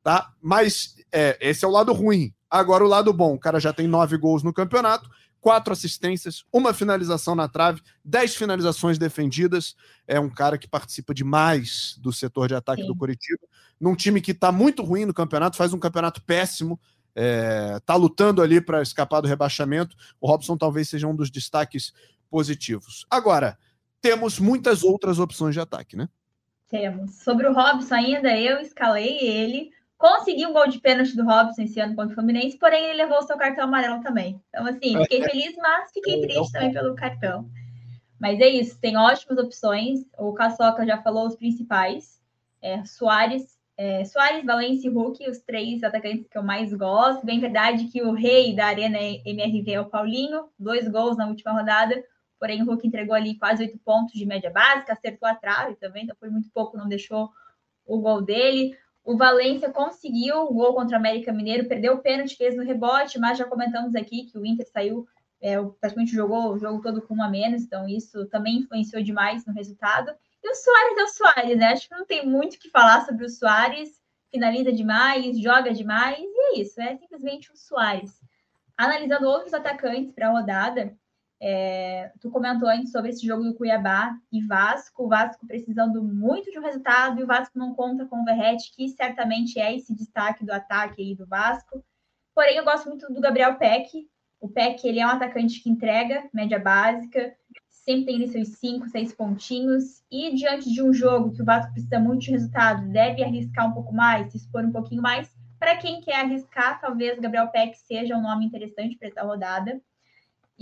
[0.02, 0.32] Tá?
[0.40, 2.32] Mas é, esse é o lado ruim.
[2.50, 5.08] Agora, o lado bom, o cara já tem nove gols no campeonato
[5.42, 9.74] quatro assistências, uma finalização na trave, dez finalizações defendidas.
[10.06, 12.86] É um cara que participa demais do setor de ataque Sim.
[12.86, 13.42] do Curitiba.
[13.78, 16.80] Num time que está muito ruim no campeonato, faz um campeonato péssimo,
[17.14, 19.96] está é, lutando ali para escapar do rebaixamento.
[20.20, 21.92] O Robson talvez seja um dos destaques
[22.30, 23.04] positivos.
[23.10, 23.58] Agora,
[24.00, 26.08] temos muitas outras opções de ataque, né?
[26.68, 27.16] Temos.
[27.16, 31.78] Sobre o Robson ainda, eu escalei ele Conseguiu um gol de pênalti do Robson esse
[31.78, 34.42] ano contra o Fluminense, porém ele levou o seu cartão amarelo também.
[34.48, 37.48] Então, assim, fiquei feliz, mas fiquei triste também pelo cartão.
[38.18, 40.00] Mas é isso, tem ótimas opções.
[40.18, 42.20] O Caçoca já falou os principais.
[42.60, 47.24] É, Soares, é, Soares, Valência e Hulk, os três atacantes que eu mais gosto.
[47.24, 51.52] Bem verdade que o rei da Arena MRV é o Paulinho, dois gols na última
[51.52, 52.02] rodada.
[52.40, 56.02] Porém, o Hulk entregou ali quase oito pontos de média básica, acertou a trave também,
[56.02, 57.30] então foi muito pouco, não deixou
[57.86, 58.76] o gol dele.
[59.04, 63.18] O Valência conseguiu o gol contra o América Mineiro, perdeu o pênalti, fez no rebote,
[63.18, 65.06] mas já comentamos aqui que o Inter saiu,
[65.40, 69.44] é, praticamente jogou o jogo todo com um a menos, então isso também influenciou demais
[69.44, 70.12] no resultado.
[70.42, 71.66] E o Soares é o Soares, né?
[71.72, 74.00] Acho que não tem muito o que falar sobre o Soares.
[74.30, 78.20] Finaliza demais, joga demais, e é isso, é simplesmente o Soares.
[78.76, 80.96] Analisando outros atacantes para a rodada,
[81.44, 86.52] é, tu comentou antes sobre esse jogo do Cuiabá e Vasco, o Vasco precisando muito
[86.52, 89.92] de um resultado e o Vasco não conta com o Verrete, que certamente é esse
[89.92, 91.84] destaque do ataque aí do Vasco.
[92.32, 94.08] Porém, eu gosto muito do Gabriel Peck.
[94.40, 97.34] O Peck, ele é um atacante que entrega média básica,
[97.68, 101.72] sempre tem ali seus cinco, seis pontinhos, e diante de um jogo que o Vasco
[101.72, 105.28] precisa muito de resultado, deve arriscar um pouco mais, se expor um pouquinho mais.
[105.58, 109.82] Para quem quer arriscar, talvez Gabriel Peck seja um nome interessante para essa rodada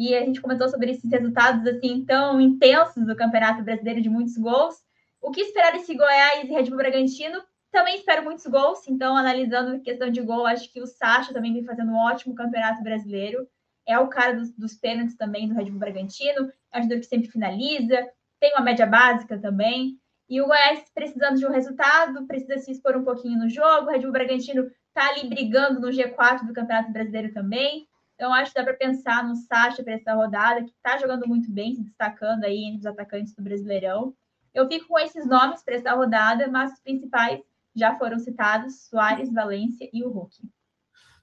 [0.00, 4.34] e a gente comentou sobre esses resultados assim tão intensos do Campeonato Brasileiro de muitos
[4.38, 4.76] gols.
[5.20, 7.42] O que esperar desse Goiás e Red Bull Bragantino?
[7.70, 11.52] Também espero muitos gols, então analisando a questão de gol, acho que o Sacha também
[11.52, 13.46] vem fazendo um ótimo Campeonato Brasileiro.
[13.86, 17.28] É o cara dos, dos pênaltis também do Red Bull Bragantino, é jogador que sempre
[17.28, 18.08] finaliza,
[18.40, 19.98] tem uma média básica também.
[20.30, 23.88] E o Goiás precisando de um resultado, precisa se expor um pouquinho no jogo.
[23.88, 27.86] O Red Bull Bragantino está ali brigando no G4 do Campeonato Brasileiro também.
[28.20, 31.50] Então, acho que dá para pensar no Sacha para essa rodada, que está jogando muito
[31.50, 34.14] bem, se destacando aí entre os atacantes do Brasileirão.
[34.52, 37.40] Eu fico com esses nomes para essa rodada, mas os principais
[37.74, 40.36] já foram citados: Soares, Valência e o Hulk.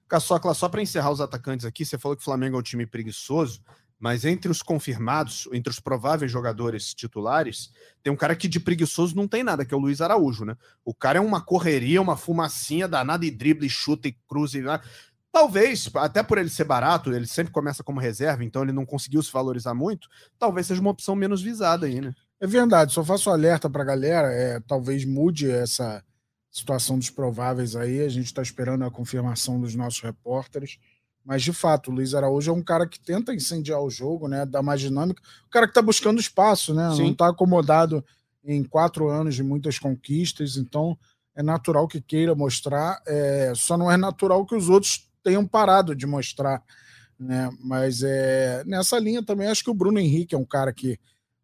[0.07, 2.87] Caçocla, só para encerrar os atacantes aqui, você falou que o Flamengo é um time
[2.87, 3.61] preguiçoso,
[3.99, 7.71] mas entre os confirmados, entre os prováveis jogadores titulares,
[8.01, 10.57] tem um cara que de preguiçoso não tem nada, que é o Luiz Araújo, né?
[10.83, 14.57] O cara é uma correria, uma fumacinha danada e drible, chuta e cruza.
[14.57, 14.63] E
[15.37, 19.21] Talvez, até por ele ser barato, ele sempre começa como reserva, então ele não conseguiu
[19.21, 20.07] se valorizar muito,
[20.39, 22.11] talvez seja uma opção menos visada aí, né?
[22.41, 26.03] É verdade, só faço um alerta para a galera, é, talvez mude essa
[26.49, 30.79] situação dos prováveis aí, a gente está esperando a confirmação dos nossos repórteres,
[31.23, 34.43] mas de fato, o Luiz Araújo é um cara que tenta incendiar o jogo, né,
[34.43, 37.03] dar mais dinâmica, o cara que está buscando espaço, né, Sim.
[37.03, 38.03] não está acomodado
[38.43, 40.97] em quatro anos de muitas conquistas, então
[41.35, 45.93] é natural que queira mostrar, é, só não é natural que os outros tenham parado
[45.93, 46.63] de mostrar,
[47.19, 47.49] né?
[47.59, 50.97] Mas é, nessa linha também acho que o Bruno Henrique é um cara que,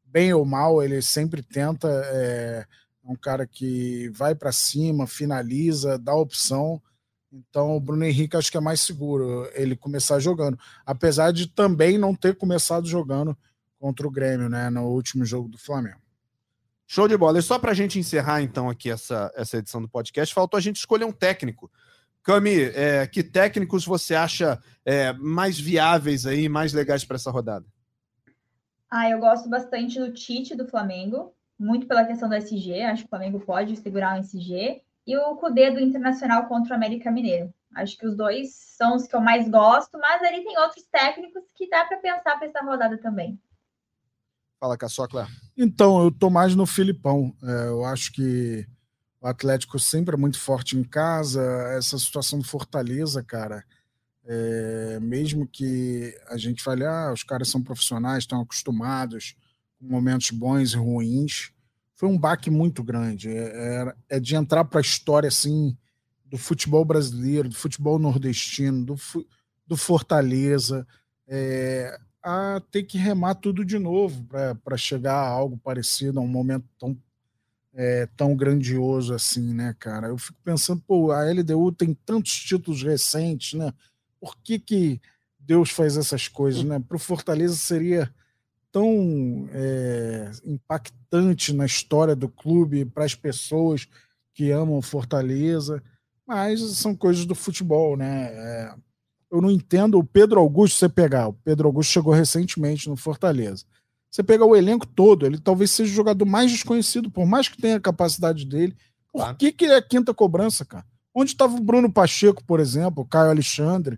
[0.06, 2.66] bem ou mal, ele sempre tenta, é,
[3.04, 6.82] é um cara que vai para cima, finaliza, dá opção.
[7.30, 11.98] Então o Bruno Henrique acho que é mais seguro ele começar jogando, apesar de também
[11.98, 13.38] não ter começado jogando
[13.78, 16.00] contra o Grêmio, né, no último jogo do Flamengo.
[16.88, 17.40] Show de bola.
[17.40, 20.62] E só para a gente encerrar, então, aqui essa, essa edição do podcast, faltou a
[20.62, 21.70] gente escolher um técnico.
[22.24, 27.66] Cami, é, que técnicos você acha é, mais viáveis aí, mais legais para essa rodada?
[28.90, 33.08] Ah, eu gosto bastante do Tite do Flamengo, muito pela questão do SG, acho que
[33.08, 37.54] o Flamengo pode segurar o SG, e o Cudê do Internacional contra o América Mineiro.
[37.76, 41.44] Acho que os dois são os que eu mais gosto, mas ali tem outros técnicos
[41.56, 43.38] que dá para pensar para essa rodada também.
[44.60, 45.28] Fala, Caçocla.
[45.58, 47.36] Então, eu tô mais no Filipão.
[47.44, 48.66] É, eu acho que
[49.24, 51.42] o Atlético sempre é muito forte em casa.
[51.78, 53.64] Essa situação do Fortaleza, cara,
[54.26, 59.34] é, mesmo que a gente fale, ah, os caras são profissionais, estão acostumados
[59.80, 61.54] com momentos bons e ruins,
[61.96, 63.30] foi um baque muito grande.
[63.30, 65.78] É, é, é de entrar para a história assim
[66.26, 68.96] do futebol brasileiro, do futebol nordestino, do,
[69.66, 70.86] do Fortaleza.
[71.26, 74.26] É, a ter que remar tudo de novo
[74.64, 76.98] para chegar a algo parecido, a um momento tão,
[77.74, 80.08] é, tão grandioso assim, né, cara?
[80.08, 83.74] Eu fico pensando, pô, a LDU tem tantos títulos recentes, né?
[84.20, 85.02] Por que, que
[85.40, 86.80] Deus faz essas coisas, né?
[86.80, 88.14] Para o Fortaleza seria
[88.72, 93.88] tão é, impactante na história do clube, para as pessoas
[94.34, 95.82] que amam Fortaleza,
[96.26, 98.32] mas são coisas do futebol, né?
[98.34, 98.76] É,
[99.32, 101.28] eu não entendo o Pedro Augusto você pegar.
[101.28, 103.66] O Pedro Augusto chegou recentemente no Fortaleza.
[104.14, 107.60] Você pegar o elenco todo, ele talvez seja o jogador mais desconhecido, por mais que
[107.60, 108.78] tenha a capacidade dele.
[109.12, 110.86] Por que, que ele é a quinta cobrança, cara?
[111.16, 113.98] Onde estava o Bruno Pacheco, por exemplo, o Caio Alexandre?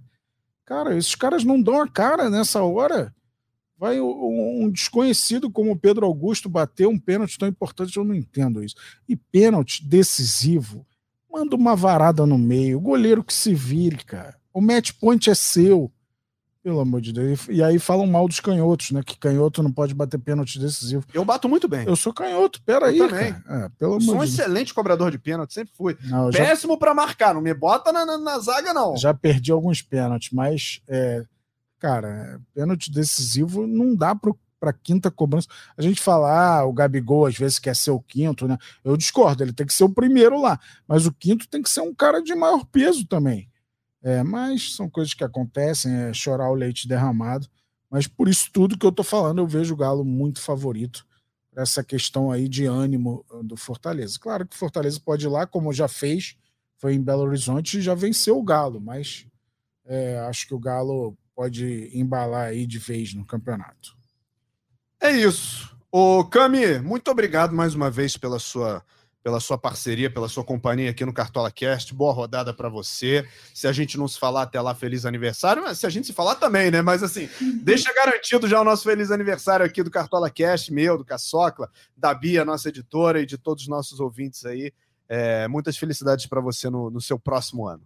[0.63, 3.13] Cara, esses caras não dão a cara nessa hora.
[3.77, 8.63] Vai um desconhecido como o Pedro Augusto bater um pênalti tão importante, eu não entendo
[8.63, 8.75] isso.
[9.09, 10.87] E pênalti decisivo,
[11.29, 14.37] manda uma varada no meio, goleiro que se vire, cara.
[14.53, 15.91] O match point é seu.
[16.65, 17.45] Pelo amor de Deus.
[17.47, 19.03] E aí falam mal dos canhotos, né?
[19.05, 21.05] Que canhoto não pode bater pênalti decisivo.
[21.13, 21.85] Eu bato muito bem.
[21.85, 22.97] Eu sou canhoto, peraí.
[22.97, 23.35] Eu também.
[23.47, 25.95] É, pelo sou um de excelente cobrador de pênalti, sempre fui.
[26.05, 26.79] Não, Péssimo já...
[26.79, 28.97] para marcar, não me bota na, na, na, zaga, não.
[28.97, 31.23] Já perdi alguns pênaltis, mas, é,
[31.77, 35.47] cara, pênalti decisivo não dá pro para quinta cobrança.
[35.77, 38.57] A gente fala, ah, o Gabigol às vezes quer ser o quinto, né?
[38.83, 41.81] Eu discordo, ele tem que ser o primeiro lá, mas o quinto tem que ser
[41.81, 43.47] um cara de maior peso também.
[44.05, 47.47] É, mas são coisas que acontecem, é chorar o leite derramado.
[47.89, 51.03] Mas por isso tudo que eu estou falando, eu vejo o Galo muito favorito
[51.49, 54.19] para essa questão aí de ânimo ah, do Fortaleza.
[54.19, 56.37] Claro que o Fortaleza pode ir lá, como já fez,
[56.77, 59.25] foi em Belo Horizonte e já venceu o Galo, mas
[59.85, 63.97] é, acho que o Galo pode embalar aí de vez no campeonato.
[65.01, 65.75] É isso.
[65.91, 68.85] Ô, Cami, muito obrigado mais uma vez pela sua
[69.25, 71.95] pela sua parceria, pela sua companhia aqui no Cartola Cast.
[71.95, 73.27] Boa rodada para você.
[73.55, 75.63] Se a gente não se falar até lá, feliz aniversário.
[75.63, 76.83] Mas se a gente se falar também, né?
[76.83, 77.27] Mas assim,
[77.63, 82.13] deixa garantido já o nosso feliz aniversário aqui do Cartola Cast, meu, do Caçocla, da
[82.13, 84.71] Bia, nossa editora, e de todos os nossos ouvintes aí.
[85.09, 87.81] É, muitas felicidades para você no, no, seu próximo ano.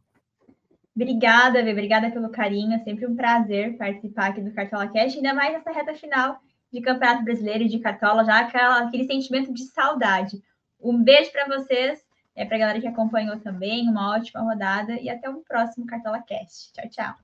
[0.93, 1.71] Obrigada, Vê.
[1.71, 2.73] Obrigada pelo carinho.
[2.73, 6.37] É sempre um prazer participar aqui do Cartola Cast, ainda mais nessa reta final
[6.69, 10.43] de Campeonato Brasileiro e de Cartola, já aquela, aquele sentimento de saudade.
[10.79, 11.99] Um beijo para vocês,
[12.35, 16.21] é, para a galera que acompanhou também, uma ótima rodada e até o próximo Cartola
[16.21, 16.71] Cast.
[16.73, 17.15] Tchau, tchau.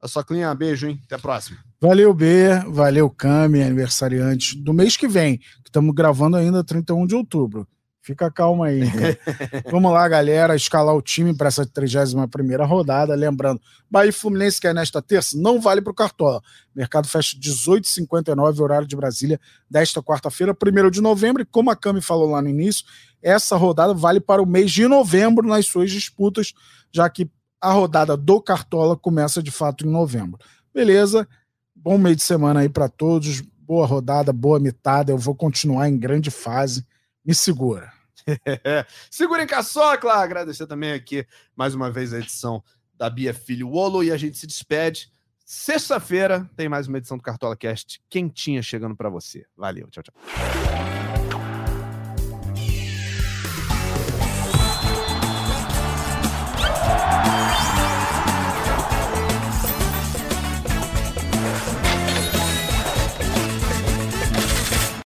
[0.00, 1.00] A sua clinha, beijo, hein?
[1.04, 1.58] Até a próxima.
[1.80, 7.16] Valeu, B, valeu, Cami, aniversariante do mês que vem, que estamos gravando ainda 31 de
[7.16, 7.66] outubro.
[8.08, 8.80] Fica calma aí.
[9.70, 13.14] Vamos lá, galera, escalar o time para essa 31 rodada.
[13.14, 16.40] Lembrando, Bahia e Fluminense, que é nesta terça, não vale para o Cartola.
[16.74, 19.38] Mercado fecha 18h59, horário de Brasília,
[19.70, 21.42] desta quarta-feira, 1 de novembro.
[21.42, 22.86] E como a Cami falou lá no início,
[23.20, 26.54] essa rodada vale para o mês de novembro nas suas disputas,
[26.90, 27.30] já que
[27.60, 30.40] a rodada do Cartola começa de fato em novembro.
[30.72, 31.28] Beleza?
[31.76, 33.42] Bom meio de semana aí para todos.
[33.42, 35.12] Boa rodada, boa mitada.
[35.12, 36.86] Eu vou continuar em grande fase.
[37.22, 37.97] Me segura.
[39.10, 40.14] Segura em caçocla!
[40.14, 41.26] Agradecer também aqui
[41.56, 42.62] mais uma vez a edição
[42.96, 45.10] da Bia Filho Wolo e a gente se despede.
[45.44, 49.46] Sexta-feira tem mais uma edição do Cartola Cast quentinha chegando para você.
[49.56, 50.97] Valeu, tchau, tchau.